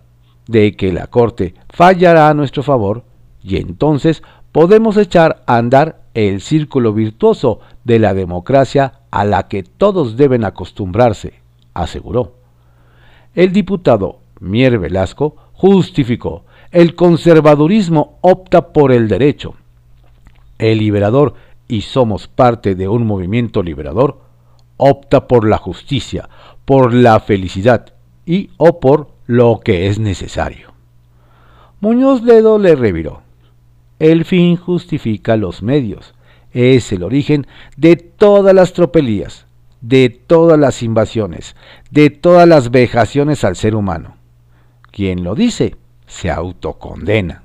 de 0.48 0.76
que 0.76 0.92
la 0.92 1.08
Corte 1.08 1.56
fallará 1.70 2.30
a 2.30 2.34
nuestro 2.34 2.64
favor 2.64 3.04
y 3.42 3.58
entonces 3.58 4.24
podemos 4.52 4.98
echar 4.98 5.44
a 5.46 5.58
andar 5.58 6.02
el 6.14 6.42
círculo 6.42 6.94
virtuoso 6.94 7.60
de 7.84 8.00
la 8.00 8.14
democracia 8.14 9.02
a 9.12 9.24
la 9.24 9.48
que 9.48 9.64
todos 9.64 10.18
deben 10.18 10.44
acostumbrarse, 10.44 11.42
aseguró. 11.74 12.36
El 13.34 13.52
diputado 13.52 14.20
Mier 14.40 14.80
Velasco 14.80 15.36
justificó, 15.54 16.46
el 16.72 16.96
conservadurismo 16.96 18.18
opta 18.22 18.74
por 18.74 18.92
el 18.92 19.08
derecho. 19.08 19.56
El 20.58 20.80
liberador, 20.80 21.34
y 21.68 21.82
somos 21.82 22.28
parte 22.28 22.76
de 22.76 22.88
un 22.88 23.06
movimiento 23.06 23.64
liberador, 23.64 24.20
opta 24.78 25.28
por 25.28 25.48
la 25.48 25.58
justicia, 25.58 26.30
por 26.66 26.94
la 26.94 27.20
felicidad 27.20 27.94
y 28.26 28.50
o 28.58 28.80
por 28.80 29.10
lo 29.26 29.60
que 29.64 29.88
es 29.88 30.00
necesario. 30.00 30.74
Muñoz 31.80 32.24
Ledo 32.24 32.58
le 32.58 32.76
reviró. 32.76 33.22
El 34.00 34.26
fin 34.26 34.56
justifica 34.56 35.38
los 35.38 35.62
medios. 35.62 36.14
Es 36.52 36.92
el 36.92 37.04
origen 37.04 37.48
de 37.78 37.96
todas 37.96 38.54
las 38.54 38.74
tropelías, 38.74 39.46
de 39.82 40.10
todas 40.10 40.58
las 40.58 40.82
invasiones, 40.84 41.56
de 41.92 42.10
todas 42.10 42.48
las 42.48 42.72
vejaciones 42.72 43.44
al 43.44 43.56
ser 43.56 43.76
humano. 43.76 44.16
Quien 44.92 45.24
lo 45.24 45.36
dice 45.36 45.76
se 46.08 46.32
autocondena. 46.32 47.44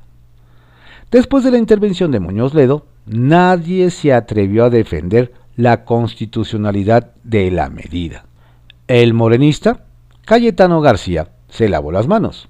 Después 1.10 1.42
de 1.42 1.50
la 1.50 1.58
intervención 1.58 2.12
de 2.12 2.20
Muñoz 2.20 2.54
Ledo, 2.54 2.86
nadie 3.10 3.90
se 3.90 4.12
atrevió 4.12 4.64
a 4.64 4.70
defender 4.70 5.32
la 5.56 5.84
constitucionalidad 5.84 7.12
de 7.24 7.50
la 7.50 7.68
medida. 7.68 8.24
El 8.86 9.14
morenista, 9.14 9.84
Cayetano 10.24 10.80
García, 10.80 11.28
se 11.48 11.68
lavó 11.68 11.92
las 11.92 12.06
manos. 12.06 12.48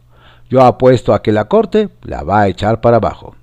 Yo 0.49 0.63
apuesto 0.63 1.15
a 1.15 1.23
que 1.23 1.33
la 1.33 1.47
Corte 1.47 1.89
la 2.03 2.23
va 2.23 2.43
a 2.43 2.49
echar 2.49 2.81
para 2.81 2.99
abajo. 2.99 3.35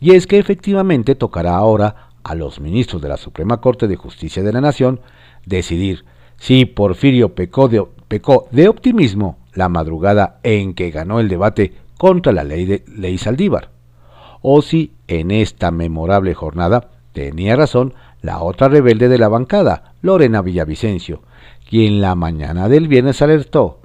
Y 0.00 0.14
es 0.14 0.26
que 0.26 0.38
efectivamente 0.38 1.14
tocará 1.14 1.56
ahora 1.56 2.10
a 2.22 2.34
los 2.34 2.60
ministros 2.60 3.00
de 3.00 3.08
la 3.08 3.16
Suprema 3.16 3.60
Corte 3.60 3.88
de 3.88 3.96
Justicia 3.96 4.42
de 4.42 4.52
la 4.52 4.60
Nación 4.60 5.00
decidir 5.46 6.04
si 6.36 6.66
Porfirio 6.66 7.34
pecó 7.34 7.68
de, 7.68 8.68
optimismo 8.68 9.38
la 9.54 9.68
madrugada 9.68 10.40
en 10.42 10.74
que 10.74 10.90
ganó 10.90 11.20
el 11.20 11.28
debate 11.28 11.72
contra 11.96 12.32
la 12.32 12.44
ley, 12.44 12.64
de, 12.66 12.84
ley 12.88 13.16
Saldívar, 13.16 13.70
o 14.40 14.60
si 14.60 14.92
en 15.20 15.30
esta 15.30 15.70
memorable 15.70 16.34
jornada 16.34 16.90
tenía 17.12 17.56
razón 17.56 17.94
la 18.20 18.42
otra 18.42 18.68
rebelde 18.68 19.08
de 19.08 19.18
la 19.18 19.28
bancada, 19.28 19.94
Lorena 20.00 20.42
Villavicencio, 20.42 21.22
quien 21.68 22.00
la 22.00 22.14
mañana 22.14 22.68
del 22.68 22.88
viernes 22.88 23.20
alertó, 23.22 23.80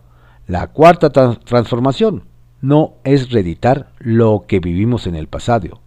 la 0.48 0.68
cuarta 0.68 1.10
transformación 1.10 2.24
no 2.62 2.96
es 3.04 3.32
reeditar 3.32 3.92
lo 4.00 4.46
que 4.48 4.60
vivimos 4.60 5.08
en 5.08 5.16
el 5.16 5.28
pasado, 5.28 5.82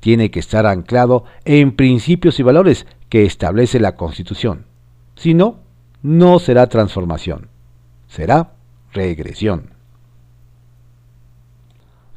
tiene 0.00 0.30
que 0.30 0.40
estar 0.40 0.66
anclado 0.66 1.24
en 1.44 1.74
principios 1.74 2.38
y 2.38 2.42
valores 2.42 2.86
que 3.08 3.24
establece 3.24 3.80
la 3.80 3.96
Constitución. 3.96 4.66
Si 5.14 5.34
no, 5.34 5.60
no 6.02 6.38
será 6.38 6.68
transformación, 6.68 7.48
será 8.08 8.52
regresión. 8.92 9.70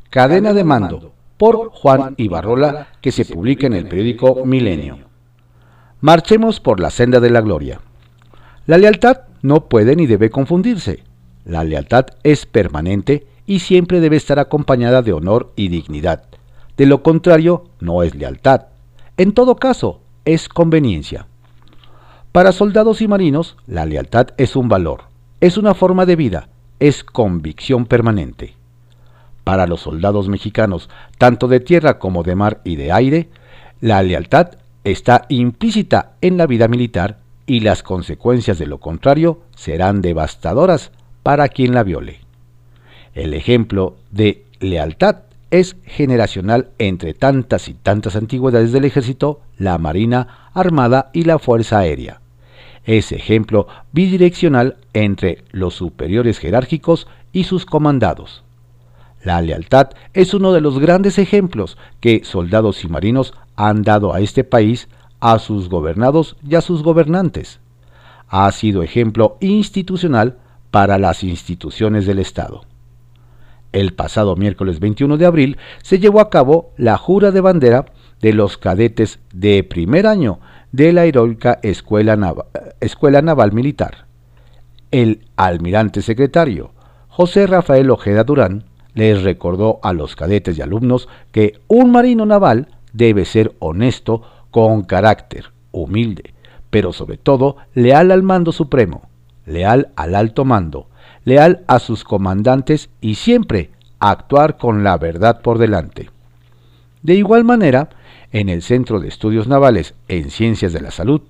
Cadena 0.10 0.53
de 0.53 0.63
mando 0.63 1.14
por 1.38 1.70
Juan 1.72 2.15
Ibarrola 2.18 2.88
que 3.01 3.12
se 3.12 3.25
publica 3.25 3.68
en 3.68 3.74
el 3.74 3.88
periódico 3.88 4.46
Milenio. 4.46 5.00
Marchemos 6.01 6.60
por 6.60 6.80
la 6.80 6.89
senda 6.89 7.20
de 7.20 7.30
la 7.30 7.42
gloria. 7.42 7.82
La 8.65 8.77
lealtad 8.77 9.22
no 9.42 9.68
puede 9.68 9.96
ni 9.96 10.08
debe 10.08 10.30
confundirse. 10.30 11.04
La 11.46 11.63
lealtad 11.63 12.08
es 12.24 12.46
permanente 12.46 13.27
y 13.46 13.60
siempre 13.60 14.00
debe 14.00 14.15
estar 14.15 14.39
acompañada 14.39 15.01
de 15.01 15.13
honor 15.13 15.51
y 15.56 15.68
dignidad. 15.68 16.24
De 16.77 16.86
lo 16.86 17.04
contrario, 17.04 17.65
no 17.80 18.04
es 18.04 18.15
lealtad. 18.15 18.68
En 19.18 19.34
todo 19.34 19.56
caso, 19.56 20.01
es 20.25 20.50
conveniencia. 20.50 21.27
Para 22.32 22.51
soldados 22.51 23.01
y 23.01 23.08
marinos, 23.08 23.56
la 23.65 23.86
lealtad 23.86 24.30
es 24.38 24.56
un 24.56 24.68
valor, 24.68 25.04
es 25.39 25.58
una 25.58 25.74
forma 25.74 26.06
de 26.06 26.15
vida, 26.15 26.50
es 26.80 27.04
convicción 27.04 27.86
permanente. 27.86 28.56
Para 29.45 29.65
los 29.65 29.79
soldados 29.79 30.27
mexicanos, 30.27 30.89
tanto 31.17 31.47
de 31.47 31.61
tierra 31.61 31.97
como 31.99 32.23
de 32.23 32.35
mar 32.35 32.59
y 32.65 32.75
de 32.75 32.91
aire, 32.91 33.29
la 33.79 34.03
lealtad 34.03 34.57
está 34.83 35.25
implícita 35.29 36.11
en 36.19 36.35
la 36.35 36.45
vida 36.45 36.67
militar 36.67 37.19
y 37.47 37.61
las 37.61 37.81
consecuencias 37.81 38.59
de 38.59 38.67
lo 38.67 38.81
contrario 38.81 39.39
serán 39.55 40.01
devastadoras 40.01 40.91
para 41.23 41.47
quien 41.47 41.73
la 41.73 41.83
viole. 41.83 42.19
El 43.13 43.33
ejemplo 43.33 43.95
de 44.11 44.43
lealtad 44.59 45.19
es 45.49 45.77
generacional 45.85 46.71
entre 46.77 47.13
tantas 47.13 47.69
y 47.69 47.75
tantas 47.75 48.17
antigüedades 48.17 48.73
del 48.73 48.83
ejército, 48.83 49.39
la 49.57 49.77
marina, 49.77 50.49
armada 50.53 51.11
y 51.13 51.23
la 51.23 51.39
fuerza 51.39 51.79
aérea 51.79 52.19
es 52.85 53.11
ejemplo 53.11 53.67
bidireccional 53.91 54.77
entre 54.93 55.43
los 55.51 55.73
superiores 55.73 56.39
jerárquicos 56.39 57.07
y 57.33 57.45
sus 57.45 57.65
comandados. 57.65 58.44
La 59.25 59.41
lealtad 59.41 59.89
es 60.13 60.36
uno 60.36 60.53
de 60.53 60.62
los 60.62 60.77
grandes 60.77 61.17
ejemplos 61.17 61.79
que 62.00 62.22
soldados 62.24 62.84
y 62.84 62.88
marinos 62.88 63.34
han 63.55 63.82
dado 63.82 64.13
a 64.13 64.20
este 64.20 64.44
país, 64.44 64.88
a 65.20 65.39
sus 65.39 65.67
gobernados 65.67 66.38
y 66.48 66.53
a 66.53 66.62
sus 66.62 66.84
gobernantes. 66.84 67.60
Ha 68.27 68.51
sido 68.51 68.84
ejemplo 68.84 69.38
institucional 69.39 70.38
para 70.70 71.00
las 71.00 71.24
instituciones 71.24 72.05
del 72.05 72.20
Estado. 72.20 72.65
El 73.72 73.96
pasado 73.96 74.36
miércoles 74.36 74.79
21 74.79 75.17
de 75.17 75.25
abril 75.25 75.58
se 75.82 75.98
llevó 75.98 76.20
a 76.20 76.29
cabo 76.29 76.70
la 76.77 76.96
jura 76.96 77.32
de 77.32 77.41
bandera 77.41 77.86
de 78.22 78.32
los 78.32 78.60
cadetes 78.60 79.20
de 79.34 79.63
primer 79.63 80.05
año 80.05 80.39
de 80.72 80.94
la 80.94 81.05
heroica 81.05 81.58
Escuela 81.63 82.15
Escuela 82.79 83.22
Naval 83.24 83.53
Militar. 83.53 84.05
El 84.91 85.25
almirante 85.36 86.03
secretario, 86.03 86.74
José 87.08 87.48
Rafael 87.48 87.89
Ojeda 87.89 88.24
Durán, 88.24 88.65
les 88.95 89.21
recordó 89.21 89.79
a 89.83 89.93
los 89.93 90.15
cadetes 90.15 90.57
y 90.57 90.61
alumnos 90.61 91.07
que 91.31 91.59
un 91.67 91.91
marino 91.91 92.25
naval 92.25 92.69
debe 92.93 93.25
ser 93.25 93.53
honesto, 93.59 94.23
con 94.49 94.83
carácter, 94.83 95.51
humilde, 95.71 96.33
pero 96.69 96.93
sobre 96.93 97.17
todo 97.17 97.57
leal 97.73 98.09
al 98.11 98.23
mando 98.23 98.53
supremo, 98.53 99.09
leal 99.45 99.89
al 99.97 100.15
alto 100.15 100.45
mando, 100.45 100.87
leal 101.25 101.63
a 101.67 101.79
sus 101.79 102.05
comandantes 102.05 102.89
y 103.01 103.15
siempre 103.15 103.71
actuar 103.99 104.57
con 104.57 104.83
la 104.83 104.97
verdad 104.97 105.41
por 105.41 105.57
delante. 105.57 106.09
De 107.03 107.15
igual 107.15 107.43
manera, 107.43 107.89
en 108.31 108.47
el 108.47 108.61
Centro 108.61 108.99
de 108.99 109.09
Estudios 109.09 109.47
Navales 109.47 109.93
en 110.07 110.29
Ciencias 110.29 110.71
de 110.71 110.81
la 110.81 110.91
Salud, 110.91 111.21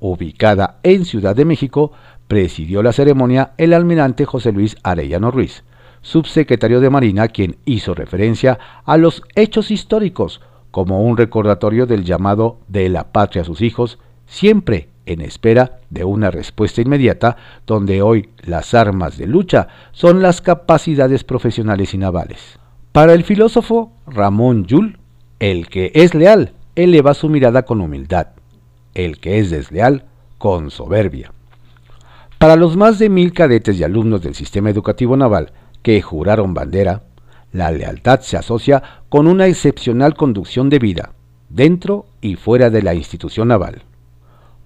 ubicada 0.00 0.78
en 0.82 1.04
Ciudad 1.04 1.36
de 1.36 1.44
México, 1.44 1.92
presidió 2.26 2.82
la 2.82 2.92
ceremonia 2.92 3.52
el 3.58 3.72
almirante 3.72 4.24
José 4.24 4.52
Luis 4.52 4.76
Arellano 4.82 5.30
Ruiz, 5.30 5.62
subsecretario 6.02 6.80
de 6.80 6.90
Marina, 6.90 7.28
quien 7.28 7.56
hizo 7.64 7.94
referencia 7.94 8.58
a 8.84 8.96
los 8.96 9.22
hechos 9.34 9.70
históricos 9.70 10.40
como 10.70 11.02
un 11.02 11.16
recordatorio 11.16 11.86
del 11.86 12.04
llamado 12.04 12.58
de 12.68 12.88
la 12.88 13.12
patria 13.12 13.42
a 13.42 13.44
sus 13.44 13.62
hijos, 13.62 13.98
siempre 14.26 14.88
en 15.06 15.20
espera 15.20 15.80
de 15.90 16.04
una 16.04 16.30
respuesta 16.30 16.80
inmediata, 16.80 17.36
donde 17.66 18.02
hoy 18.02 18.30
las 18.42 18.74
armas 18.74 19.18
de 19.18 19.26
lucha 19.26 19.68
son 19.92 20.22
las 20.22 20.40
capacidades 20.40 21.24
profesionales 21.24 21.94
y 21.94 21.98
navales. 21.98 22.58
Para 22.92 23.14
el 23.14 23.24
filósofo 23.24 23.92
Ramón 24.06 24.66
Yull, 24.66 24.98
el 25.40 25.68
que 25.68 25.90
es 25.94 26.14
leal 26.14 26.52
eleva 26.76 27.14
su 27.14 27.28
mirada 27.28 27.62
con 27.64 27.80
humildad, 27.80 28.28
el 28.94 29.18
que 29.18 29.38
es 29.38 29.50
desleal 29.50 30.04
con 30.38 30.70
soberbia. 30.70 31.32
Para 32.38 32.56
los 32.56 32.76
más 32.76 32.98
de 32.98 33.08
mil 33.08 33.32
cadetes 33.32 33.78
y 33.78 33.84
alumnos 33.84 34.22
del 34.22 34.34
sistema 34.34 34.70
educativo 34.70 35.16
naval 35.16 35.52
que 35.82 36.00
juraron 36.00 36.54
bandera, 36.54 37.02
la 37.52 37.70
lealtad 37.70 38.20
se 38.20 38.36
asocia 38.36 38.82
con 39.08 39.26
una 39.26 39.46
excepcional 39.46 40.14
conducción 40.14 40.70
de 40.70 40.78
vida, 40.78 41.12
dentro 41.48 42.06
y 42.20 42.36
fuera 42.36 42.70
de 42.70 42.82
la 42.82 42.94
institución 42.94 43.48
naval. 43.48 43.82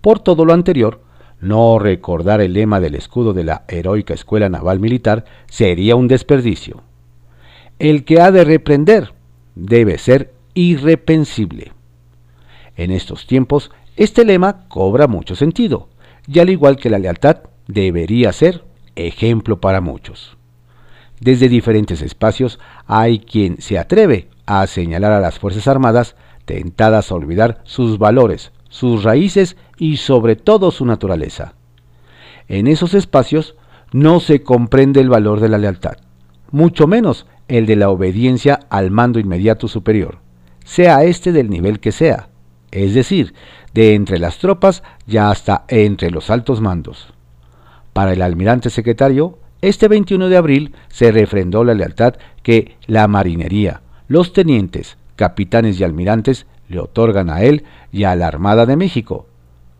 Por 0.00 0.20
todo 0.20 0.44
lo 0.44 0.52
anterior, 0.52 1.00
no 1.40 1.78
recordar 1.78 2.40
el 2.40 2.52
lema 2.52 2.80
del 2.80 2.94
escudo 2.94 3.32
de 3.32 3.44
la 3.44 3.64
heroica 3.68 4.14
Escuela 4.14 4.48
Naval 4.48 4.80
Militar 4.80 5.24
sería 5.46 5.96
un 5.96 6.08
desperdicio. 6.08 6.82
El 7.78 8.04
que 8.04 8.20
ha 8.20 8.30
de 8.30 8.44
reprender 8.44 9.12
debe 9.54 9.98
ser 9.98 10.32
irrepensible. 10.54 11.72
En 12.76 12.90
estos 12.90 13.26
tiempos, 13.26 13.70
este 13.96 14.24
lema 14.24 14.66
cobra 14.68 15.06
mucho 15.06 15.34
sentido, 15.34 15.88
y 16.26 16.38
al 16.38 16.50
igual 16.50 16.76
que 16.76 16.90
la 16.90 16.98
lealtad, 16.98 17.38
debería 17.66 18.32
ser 18.32 18.64
ejemplo 18.94 19.60
para 19.60 19.80
muchos. 19.80 20.36
Desde 21.20 21.48
diferentes 21.48 22.02
espacios 22.02 22.58
hay 22.86 23.20
quien 23.20 23.60
se 23.60 23.78
atreve 23.78 24.28
a 24.44 24.66
señalar 24.66 25.12
a 25.12 25.20
las 25.20 25.38
Fuerzas 25.38 25.66
Armadas 25.66 26.14
tentadas 26.44 27.10
a 27.10 27.14
olvidar 27.14 27.60
sus 27.64 27.98
valores, 27.98 28.52
sus 28.68 29.02
raíces 29.02 29.56
y 29.78 29.96
sobre 29.96 30.36
todo 30.36 30.70
su 30.70 30.84
naturaleza. 30.84 31.54
En 32.48 32.66
esos 32.66 32.94
espacios 32.94 33.56
no 33.92 34.20
se 34.20 34.42
comprende 34.42 35.00
el 35.00 35.08
valor 35.08 35.40
de 35.40 35.48
la 35.48 35.58
lealtad, 35.58 35.96
mucho 36.50 36.86
menos 36.86 37.26
el 37.48 37.66
de 37.66 37.76
la 37.76 37.90
obediencia 37.90 38.60
al 38.68 38.90
mando 38.90 39.18
inmediato 39.18 39.68
superior, 39.68 40.18
sea 40.64 41.04
este 41.04 41.32
del 41.32 41.50
nivel 41.50 41.80
que 41.80 41.92
sea, 41.92 42.28
es 42.70 42.94
decir, 42.94 43.34
de 43.72 43.94
entre 43.94 44.18
las 44.18 44.38
tropas 44.38 44.82
ya 45.06 45.30
hasta 45.30 45.64
entre 45.68 46.10
los 46.10 46.30
altos 46.30 46.60
mandos. 46.60 47.12
Para 47.92 48.12
el 48.12 48.22
almirante 48.22 48.70
secretario, 48.70 49.38
este 49.62 49.88
21 49.88 50.28
de 50.28 50.36
abril 50.36 50.74
se 50.88 51.10
refrendó 51.12 51.64
la 51.64 51.74
lealtad 51.74 52.14
que 52.42 52.76
la 52.86 53.08
marinería, 53.08 53.80
los 54.08 54.32
tenientes, 54.32 54.98
capitanes 55.16 55.80
y 55.80 55.84
almirantes 55.84 56.46
le 56.68 56.80
otorgan 56.80 57.30
a 57.30 57.42
él 57.42 57.64
y 57.92 58.04
a 58.04 58.14
la 58.16 58.26
Armada 58.26 58.66
de 58.66 58.76
México, 58.76 59.26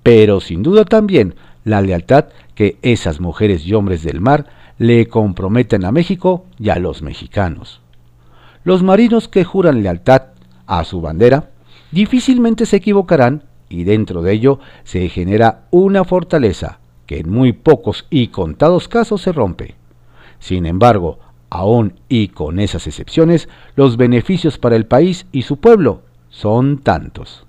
pero 0.02 0.40
sin 0.40 0.62
duda 0.62 0.84
también 0.84 1.34
la 1.64 1.82
lealtad 1.82 2.26
que 2.54 2.78
esas 2.82 3.20
mujeres 3.20 3.66
y 3.66 3.74
hombres 3.74 4.02
del 4.02 4.20
mar 4.20 4.46
le 4.78 5.06
comprometen 5.08 5.84
a 5.84 5.92
México 5.92 6.44
y 6.58 6.70
a 6.70 6.78
los 6.78 7.02
mexicanos. 7.02 7.80
Los 8.64 8.82
marinos 8.82 9.28
que 9.28 9.44
juran 9.44 9.82
lealtad 9.82 10.22
a 10.66 10.84
su 10.84 11.00
bandera 11.00 11.50
difícilmente 11.90 12.66
se 12.66 12.76
equivocarán 12.76 13.44
y 13.68 13.84
dentro 13.84 14.22
de 14.22 14.32
ello 14.32 14.58
se 14.84 15.08
genera 15.08 15.66
una 15.70 16.04
fortaleza 16.04 16.78
que 17.06 17.18
en 17.18 17.30
muy 17.30 17.52
pocos 17.52 18.06
y 18.10 18.28
contados 18.28 18.88
casos 18.88 19.22
se 19.22 19.32
rompe. 19.32 19.76
Sin 20.38 20.66
embargo, 20.66 21.18
aún 21.48 21.94
y 22.08 22.28
con 22.28 22.58
esas 22.58 22.86
excepciones, 22.86 23.48
los 23.74 23.96
beneficios 23.96 24.58
para 24.58 24.76
el 24.76 24.86
país 24.86 25.26
y 25.32 25.42
su 25.42 25.58
pueblo 25.58 26.02
son 26.28 26.78
tantos. 26.78 27.46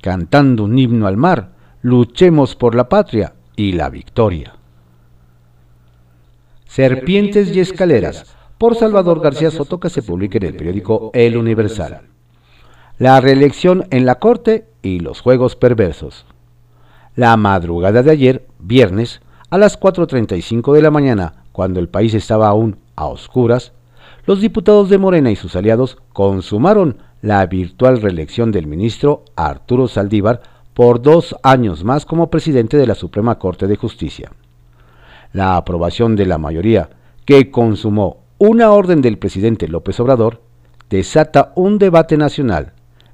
Cantando 0.00 0.64
un 0.64 0.78
himno 0.78 1.06
al 1.06 1.16
mar, 1.16 1.52
luchemos 1.82 2.56
por 2.56 2.74
la 2.74 2.88
patria 2.88 3.34
y 3.56 3.72
la 3.72 3.90
victoria. 3.90 4.56
Serpientes 6.66 7.54
y 7.54 7.60
escaleras, 7.60 8.34
por 8.56 8.76
Salvador 8.76 9.20
García 9.20 9.50
Soto, 9.50 9.78
que 9.78 9.90
se 9.90 10.02
publica 10.02 10.38
en 10.38 10.44
el 10.44 10.56
periódico 10.56 11.10
El 11.12 11.36
Universal. 11.36 12.02
La 12.98 13.20
reelección 13.20 13.86
en 13.90 14.06
la 14.06 14.16
Corte 14.16 14.66
y 14.82 15.00
los 15.00 15.20
juegos 15.20 15.56
perversos. 15.56 16.24
La 17.14 17.36
madrugada 17.36 18.02
de 18.02 18.10
ayer, 18.10 18.46
viernes, 18.58 19.20
a 19.50 19.58
las 19.58 19.78
4.35 19.78 20.72
de 20.72 20.80
la 20.80 20.90
mañana, 20.90 21.44
cuando 21.52 21.78
el 21.78 21.90
país 21.90 22.14
estaba 22.14 22.48
aún 22.48 22.78
a 22.96 23.04
oscuras, 23.04 23.72
los 24.24 24.40
diputados 24.40 24.88
de 24.88 24.96
Morena 24.96 25.30
y 25.30 25.36
sus 25.36 25.54
aliados 25.54 25.98
consumaron 26.14 26.96
la 27.20 27.44
virtual 27.44 28.00
reelección 28.00 28.50
del 28.50 28.66
ministro 28.66 29.24
Arturo 29.36 29.88
Saldívar 29.88 30.40
por 30.72 31.02
dos 31.02 31.36
años 31.42 31.84
más 31.84 32.06
como 32.06 32.30
presidente 32.30 32.78
de 32.78 32.86
la 32.86 32.94
Suprema 32.94 33.38
Corte 33.38 33.66
de 33.66 33.76
Justicia. 33.76 34.32
La 35.34 35.58
aprobación 35.58 36.16
de 36.16 36.24
la 36.24 36.38
mayoría, 36.38 36.88
que 37.26 37.50
consumó 37.50 38.22
una 38.38 38.70
orden 38.70 39.02
del 39.02 39.18
presidente 39.18 39.68
López 39.68 40.00
Obrador, 40.00 40.40
desata 40.88 41.52
un 41.56 41.76
debate 41.76 42.16
nacional 42.16 42.72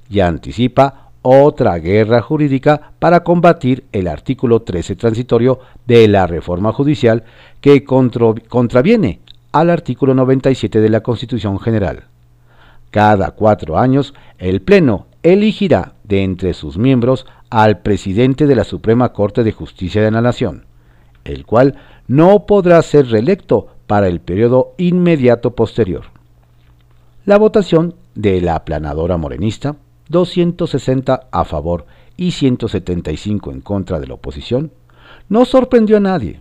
y 0.09 0.21
anticipa 0.21 1.08
otra 1.29 1.77
guerra 1.79 2.23
jurídica 2.23 2.93
para 2.99 3.23
combatir 3.23 3.85
el 3.93 4.09
artículo 4.09 4.63
13 4.63 4.97
transitorio 4.97 5.61
de 5.87 6.09
la 6.09 6.27
reforma 6.27 6.73
judicial 6.73 7.25
que 7.61 7.85
contraviene 7.85 9.21
al 9.53 9.69
artículo 9.69 10.15
97 10.15 10.81
de 10.81 10.89
la 10.89 11.03
Constitución 11.03 11.59
General. 11.59 12.05
Cada 12.91 13.33
cuatro 13.33 13.79
años, 13.79 14.15
el 14.39 14.63
Pleno 14.63 15.07
elegirá 15.23 15.93
de 16.05 16.23
entre 16.23 16.55
sus 16.55 16.79
miembros 16.79 17.27
al 17.51 17.81
presidente 17.81 18.47
de 18.47 18.57
la 18.57 18.65
Suprema 18.65 19.13
Corte 19.13 19.45
de 19.45 19.53
Justicia 19.53 20.03
de 20.03 20.11
la 20.11 20.23
Nación, 20.23 20.65
el 21.25 21.45
cual 21.45 21.77
no 22.07 22.47
podrá 22.47 22.81
ser 22.81 23.09
reelecto 23.09 23.69
para 23.87 24.09
el 24.09 24.21
periodo 24.21 24.73
inmediato 24.79 25.55
posterior. 25.55 26.05
La 27.27 27.37
votación 27.37 27.95
de 28.15 28.41
la 28.41 28.55
aplanadora 28.55 29.19
morenista, 29.19 29.77
260 30.09 31.29
a 31.31 31.45
favor 31.45 31.87
y 32.17 32.33
175 32.33 33.51
en 33.53 33.61
contra 33.61 34.01
de 34.01 34.07
la 34.07 34.15
oposición, 34.15 34.73
no 35.29 35.45
sorprendió 35.45 35.99
a 35.99 36.01
nadie, 36.01 36.41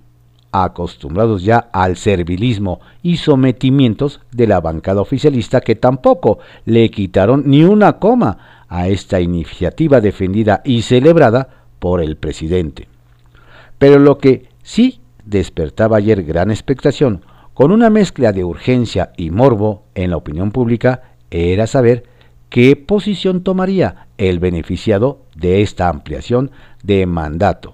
acostumbrados 0.51 1.43
ya 1.43 1.58
al 1.58 1.97
servilismo 1.97 2.80
y 3.03 3.17
sometimientos 3.17 4.21
de 4.32 4.47
la 4.47 4.62
bancada 4.62 5.01
oficialista 5.01 5.62
que 5.62 5.75
tampoco 5.75 6.39
le 6.65 6.89
quitaron 6.89 7.43
ni 7.45 7.63
una 7.63 7.99
coma 7.99 8.65
a 8.69 8.88
esta 8.88 9.19
iniciativa 9.21 10.01
defendida 10.01 10.62
y 10.63 10.82
celebrada 10.82 11.49
por 11.80 12.01
el 12.01 12.17
presidente. 12.17 12.88
Pero 13.77 13.99
lo 13.99 14.17
que 14.17 14.49
sí 14.63 14.99
despertaba 15.25 15.97
ayer 15.97 16.23
gran 16.23 16.51
expectación, 16.51 17.23
con 17.53 17.71
una 17.71 17.89
mezcla 17.89 18.32
de 18.34 18.43
urgencia 18.43 19.12
y 19.17 19.32
morbo 19.32 19.84
en 19.95 20.12
la 20.12 20.17
opinión 20.17 20.51
pública, 20.51 21.01
era 21.30 21.67
saber 21.67 22.03
qué 22.50 22.76
posición 22.76 23.44
tomaría 23.44 24.08
el 24.18 24.40
beneficiado 24.40 25.20
de 25.36 25.62
esta 25.62 25.90
ampliación 25.90 26.52
de 26.84 27.06
mandato, 27.06 27.74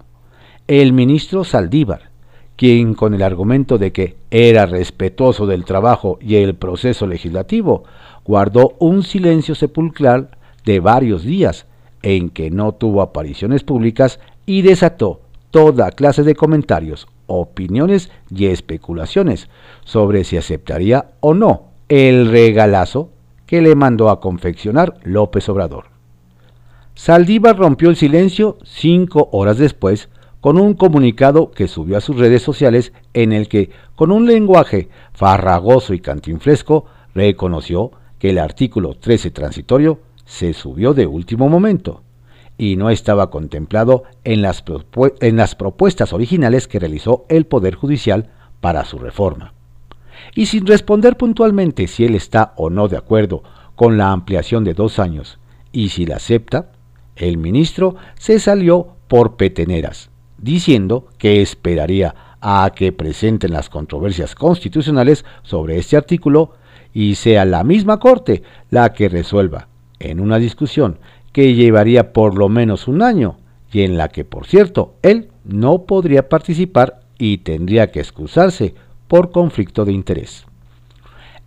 el 0.68 0.94
ministro 0.94 1.44
Saldívar, 1.44 2.12
quien 2.56 2.94
con 2.94 3.14
el 3.14 3.24
argumento 3.24 3.78
de 3.78 3.92
que 3.92 4.16
era 4.32 4.66
respetuoso 4.66 5.46
del 5.48 5.66
trabajo 5.66 6.18
y 6.22 6.36
el 6.36 6.56
proceso 6.56 7.08
legislativo, 7.08 7.84
guardó 8.26 8.76
un 8.80 9.04
silencio 9.04 9.56
sepulcral 9.56 10.30
de 10.66 10.80
varios 10.80 11.24
días 11.24 11.66
en 12.02 12.30
que 12.30 12.52
no 12.52 12.74
tuvo 12.74 13.02
apariciones 13.02 13.64
públicas 13.64 14.20
y 14.46 14.62
desató 14.62 15.22
toda 15.52 15.92
clase 15.92 16.24
de 16.24 16.36
comentarios, 16.36 17.08
opiniones 17.28 18.12
y 18.30 18.48
especulaciones 18.48 19.50
sobre 19.84 20.24
si 20.24 20.38
aceptaría 20.38 21.12
o 21.20 21.34
no 21.34 21.74
el 21.90 22.30
regalazo 22.30 23.10
que 23.54 23.62
le 23.62 23.76
mandó 23.76 24.10
a 24.10 24.20
confeccionar 24.20 24.96
López 25.04 25.48
Obrador. 25.48 25.86
Saldívar 26.96 27.56
rompió 27.56 27.92
el 27.92 27.96
silencio 27.96 28.58
cinco 28.64 29.30
horas 29.32 29.60
después 29.60 30.10
con 30.42 30.60
un 30.60 30.74
comunicado 30.74 31.52
que 31.52 31.68
subió 31.68 31.98
a 31.98 32.02
sus 32.02 32.18
redes 32.18 32.42
sociales 32.42 32.94
en 33.14 33.32
el 33.32 33.48
que, 33.48 33.70
con 33.94 34.10
un 34.10 34.26
lenguaje 34.26 34.90
farragoso 35.14 35.94
y 35.94 36.00
cantinflesco, 36.00 36.86
reconoció 37.14 37.92
que 38.18 38.32
el 38.32 38.40
artículo 38.40 38.96
13 38.96 39.30
transitorio 39.30 40.00
se 40.26 40.54
subió 40.54 40.96
de 40.96 41.06
último 41.06 41.48
momento 41.48 42.02
y 42.58 42.76
no 42.76 42.90
estaba 42.90 43.30
contemplado 43.30 44.02
en 44.24 44.42
las, 44.42 44.64
en 45.22 45.38
las 45.38 45.54
propuestas 45.54 46.12
originales 46.12 46.68
que 46.68 46.80
realizó 46.80 47.28
el 47.30 47.46
Poder 47.46 47.76
Judicial 47.76 48.32
para 48.62 48.84
su 48.84 48.98
reforma. 48.98 49.54
Y 50.36 50.48
sin 50.48 50.66
responder 50.66 51.18
puntualmente 51.18 51.88
si 51.88 52.06
él 52.06 52.16
está 52.16 52.54
o 52.58 52.70
no 52.70 52.88
de 52.88 52.98
acuerdo 52.98 53.44
con 53.76 53.98
la 53.98 54.12
ampliación 54.12 54.64
de 54.64 54.74
dos 54.74 55.00
años 55.00 55.40
y 55.72 55.90
si 55.90 56.06
la 56.06 56.18
acepta, 56.18 56.72
el 57.16 57.38
ministro 57.38 57.96
se 58.16 58.40
salió 58.40 58.96
por 59.08 59.36
peteneras 59.36 60.10
diciendo 60.44 61.08
que 61.18 61.42
esperaría 61.42 62.14
a 62.42 62.70
que 62.76 62.92
presenten 62.92 63.54
las 63.54 63.70
controversias 63.70 64.36
constitucionales 64.36 65.24
sobre 65.42 65.78
este 65.78 65.96
artículo 65.96 66.52
y 66.94 67.16
sea 67.16 67.46
la 67.46 67.64
misma 67.64 68.00
Corte 68.00 68.44
la 68.70 68.92
que 68.92 69.08
resuelva, 69.08 69.70
en 70.00 70.20
una 70.20 70.38
discusión 70.38 71.00
que 71.32 71.56
llevaría 71.56 72.12
por 72.12 72.38
lo 72.38 72.50
menos 72.50 72.90
un 72.90 73.02
año 73.02 73.38
y 73.72 73.82
en 73.82 73.98
la 73.98 74.10
que, 74.10 74.26
por 74.26 74.46
cierto, 74.46 74.96
él 75.02 75.30
no 75.46 75.86
podría 75.86 76.28
participar 76.28 77.00
y 77.18 77.38
tendría 77.40 77.90
que 77.90 78.02
excusarse 78.02 78.76
por 79.08 79.32
conflicto 79.32 79.86
de 79.86 79.94
interés. 79.94 80.46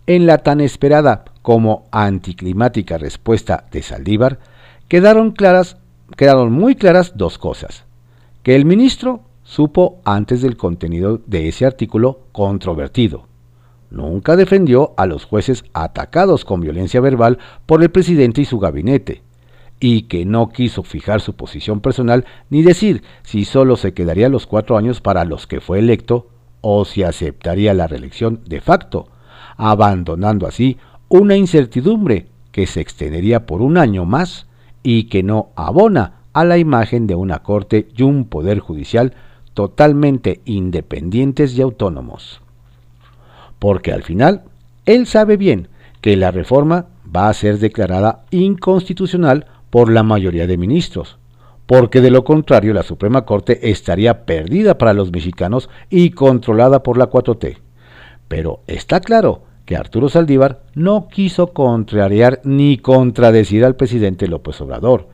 En 0.05 0.25
la 0.25 0.37
tan 0.39 0.61
esperada 0.61 1.25
como 1.41 1.85
anticlimática 1.91 2.97
respuesta 2.97 3.65
de 3.71 3.81
Saldívar, 3.83 4.39
quedaron 4.87 5.31
claras, 5.31 5.77
quedaron 6.15 6.51
muy 6.51 6.75
claras 6.75 7.13
dos 7.15 7.37
cosas 7.37 7.83
que 8.47 8.55
el 8.55 8.63
ministro 8.63 9.19
supo 9.43 9.99
antes 10.05 10.41
del 10.41 10.55
contenido 10.55 11.19
de 11.25 11.49
ese 11.49 11.65
artículo 11.65 12.21
controvertido. 12.31 13.27
Nunca 13.89 14.37
defendió 14.37 14.93
a 14.95 15.05
los 15.05 15.25
jueces 15.25 15.65
atacados 15.73 16.45
con 16.45 16.61
violencia 16.61 17.01
verbal 17.01 17.39
por 17.65 17.83
el 17.83 17.89
presidente 17.89 18.39
y 18.39 18.45
su 18.45 18.59
gabinete, 18.59 19.21
y 19.81 20.03
que 20.03 20.23
no 20.23 20.47
quiso 20.47 20.83
fijar 20.83 21.19
su 21.19 21.33
posición 21.33 21.81
personal 21.81 22.25
ni 22.49 22.61
decir 22.61 23.03
si 23.23 23.43
solo 23.43 23.75
se 23.75 23.93
quedaría 23.93 24.29
los 24.29 24.47
cuatro 24.47 24.77
años 24.77 25.01
para 25.01 25.25
los 25.25 25.45
que 25.45 25.59
fue 25.59 25.79
electo 25.79 26.27
o 26.61 26.85
si 26.85 27.03
aceptaría 27.03 27.73
la 27.73 27.87
reelección 27.87 28.41
de 28.45 28.61
facto, 28.61 29.07
abandonando 29.57 30.47
así 30.47 30.77
una 31.09 31.35
incertidumbre 31.35 32.27
que 32.51 32.67
se 32.67 32.81
extendería 32.81 33.45
por 33.45 33.61
un 33.61 33.77
año 33.77 34.05
más 34.05 34.47
y 34.83 35.05
que 35.05 35.23
no 35.23 35.49
abona 35.55 36.13
a 36.33 36.45
la 36.45 36.57
imagen 36.57 37.07
de 37.07 37.15
una 37.15 37.39
corte 37.39 37.87
y 37.95 38.03
un 38.03 38.25
poder 38.25 38.59
judicial 38.59 39.13
totalmente 39.53 40.41
independientes 40.45 41.57
y 41.57 41.61
autónomos. 41.61 42.41
Porque 43.59 43.91
al 43.91 44.03
final, 44.03 44.43
él 44.85 45.07
sabe 45.07 45.35
bien 45.37 45.67
que 46.01 46.15
la 46.15 46.31
reforma 46.31 46.85
va 47.15 47.29
a 47.29 47.33
ser 47.33 47.57
declarada 47.57 48.25
inconstitucional 48.29 49.47
por 49.69 49.91
la 49.91 50.03
mayoría 50.03 50.47
de 50.47 50.57
ministros, 50.57 51.17
porque 51.67 52.01
de 52.01 52.09
lo 52.09 52.23
contrario 52.23 52.73
la 52.73 52.81
Suprema 52.81 53.25
Corte 53.25 53.69
estaría 53.69 54.25
perdida 54.25 54.77
para 54.77 54.93
los 54.93 55.11
mexicanos 55.11 55.69
y 55.89 56.11
controlada 56.11 56.81
por 56.81 56.97
la 56.97 57.09
4T. 57.09 57.57
Pero 58.27 58.61
está 58.65 58.99
claro 59.01 59.43
que 59.65 59.75
Arturo 59.75 60.09
Saldívar 60.09 60.63
no 60.73 61.09
quiso 61.09 61.47
contrariar 61.47 62.39
ni 62.45 62.77
contradecir 62.77 63.65
al 63.65 63.75
presidente 63.75 64.27
López 64.27 64.59
Obrador, 64.61 65.09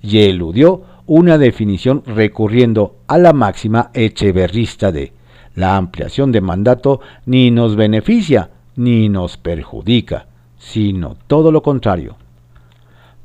y 0.00 0.20
eludió 0.20 0.82
una 1.06 1.38
definición 1.38 2.02
recurriendo 2.06 2.96
a 3.08 3.18
la 3.18 3.32
máxima 3.32 3.90
echeverrista 3.92 4.92
de 4.92 5.12
la 5.56 5.76
ampliación 5.76 6.30
de 6.30 6.40
mandato 6.40 7.00
ni 7.24 7.50
nos 7.50 7.74
beneficia 7.74 8.50
ni 8.76 9.08
nos 9.08 9.36
perjudica, 9.36 10.26
sino 10.58 11.16
todo 11.26 11.50
lo 11.50 11.62
contrario. 11.62 12.16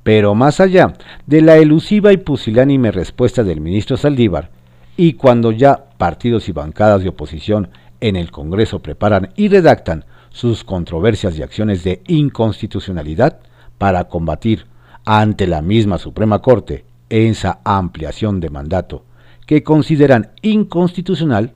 Pero 0.04 0.36
más 0.36 0.60
allá 0.60 0.94
de 1.28 1.42
la 1.42 1.58
elusiva 1.58 2.12
y 2.12 2.18
pusilánime 2.18 2.92
respuesta 2.92 3.44
del 3.44 3.62
ministro 3.62 3.98
Saldívar, 3.98 4.50
y 4.98 5.14
cuando 5.14 5.52
ya 5.52 5.86
partidos 5.98 6.50
y 6.50 6.52
bancadas 6.52 7.04
de 7.04 7.10
oposición 7.10 7.70
en 8.02 8.16
el 8.16 8.32
Congreso 8.32 8.80
preparan 8.80 9.30
y 9.36 9.48
redactan 9.48 10.06
sus 10.32 10.64
controversias 10.64 11.38
y 11.38 11.44
acciones 11.44 11.84
de 11.84 12.02
inconstitucionalidad 12.08 13.40
para 13.78 14.06
combatir 14.06 14.66
ante 15.06 15.48
la 15.48 15.62
misma 15.62 15.98
Suprema 15.98 16.40
Corte 16.40 16.86
esa 17.10 17.60
ampliación 17.64 18.40
de 18.40 18.50
mandato 18.50 19.04
que 19.46 19.64
consideran 19.64 20.32
inconstitucional, 20.42 21.54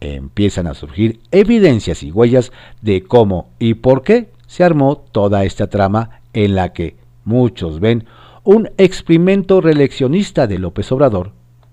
empiezan 0.00 0.66
a 0.66 0.74
surgir 0.74 1.20
evidencias 1.30 2.02
y 2.02 2.12
huellas 2.12 2.52
de 2.82 3.02
cómo 3.02 3.48
y 3.58 3.74
por 3.74 4.02
qué 4.02 4.30
se 4.46 4.62
armó 4.62 4.96
toda 4.96 5.44
esta 5.44 5.66
trama 5.66 6.20
en 6.32 6.54
la 6.54 6.72
que 6.72 6.96
muchos 7.26 7.80
ven 7.80 8.06
un 8.44 8.70
experimento 8.78 9.60
reeleccionista 9.60 10.46
de 10.46 10.58
López 10.58 10.90
Obrador, 10.92 11.32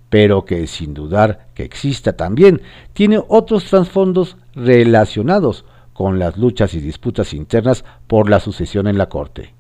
pero 0.10 0.44
que 0.44 0.68
sin 0.68 0.94
dudar 0.94 1.48
que 1.54 1.64
exista 1.64 2.18
también 2.18 2.62
tiene 2.92 3.24
otros 3.28 3.66
trasfondos 3.66 4.38
relacionados 4.54 5.66
con 5.94 6.20
las 6.20 6.38
luchas 6.38 6.74
y 6.74 6.82
disputas 6.82 7.34
internas 7.34 7.86
por 8.08 8.30
la 8.30 8.40
sucesión 8.40 8.88
en 8.88 8.98
la 8.98 9.08
Corte. 9.08 9.54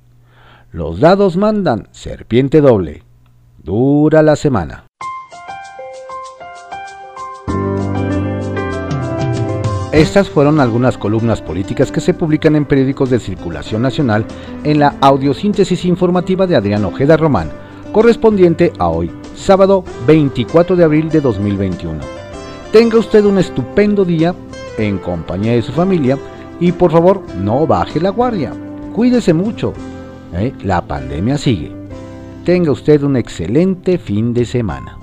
Los 0.71 0.99
dados 0.99 1.37
mandan, 1.37 1.87
serpiente 1.91 2.59
doble. 2.59 3.03
Dura 3.59 4.23
la 4.23 4.35
semana. 4.35 4.87
Estas 9.93 10.27
fueron 10.27 10.59
algunas 10.59 10.97
columnas 10.97 11.39
políticas 11.39 11.91
que 11.91 12.01
se 12.01 12.15
publican 12.15 12.55
en 12.55 12.65
periódicos 12.65 13.11
de 13.11 13.19
circulación 13.19 13.83
nacional 13.83 14.25
en 14.63 14.79
la 14.79 14.95
audiosíntesis 15.01 15.85
informativa 15.85 16.47
de 16.47 16.55
Adrián 16.55 16.83
Ojeda 16.83 17.15
Román, 17.15 17.51
correspondiente 17.91 18.73
a 18.79 18.87
hoy, 18.87 19.11
sábado 19.35 19.83
24 20.07 20.75
de 20.75 20.83
abril 20.83 21.09
de 21.09 21.21
2021. 21.21 21.99
Tenga 22.71 22.97
usted 22.97 23.23
un 23.23 23.37
estupendo 23.37 24.03
día 24.03 24.33
en 24.79 24.97
compañía 24.97 25.51
de 25.51 25.61
su 25.61 25.71
familia 25.71 26.17
y 26.59 26.71
por 26.71 26.91
favor 26.91 27.21
no 27.39 27.67
baje 27.67 28.01
la 28.01 28.09
guardia. 28.09 28.51
Cuídese 28.95 29.31
mucho 29.33 29.73
¿eh? 30.33 30.53
La 30.63 30.81
pandemia 30.81 31.37
sigue. 31.37 31.71
Tenga 32.43 32.71
usted 32.71 33.03
un 33.03 33.15
excelente 33.15 33.99
fin 33.99 34.33
de 34.33 34.45
semana. 34.45 35.02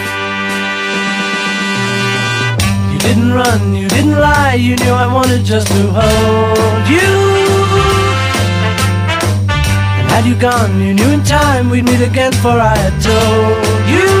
Didn't 3.01 3.33
run, 3.33 3.73
you 3.73 3.87
didn't 3.87 4.19
lie, 4.19 4.53
you 4.53 4.75
knew 4.75 4.91
I 4.91 5.11
wanted 5.11 5.43
just 5.43 5.67
to 5.67 5.81
hold 5.99 6.87
you. 6.87 7.11
And 9.97 10.07
had 10.09 10.25
you 10.25 10.35
gone, 10.35 10.79
you 10.81 10.93
knew 10.93 11.09
in 11.09 11.23
time 11.23 11.69
we'd 11.69 11.85
meet 11.85 12.01
again, 12.01 12.33
for 12.33 12.59
I 12.59 12.75
had 12.77 12.95
told 13.01 13.89
you. 13.89 14.20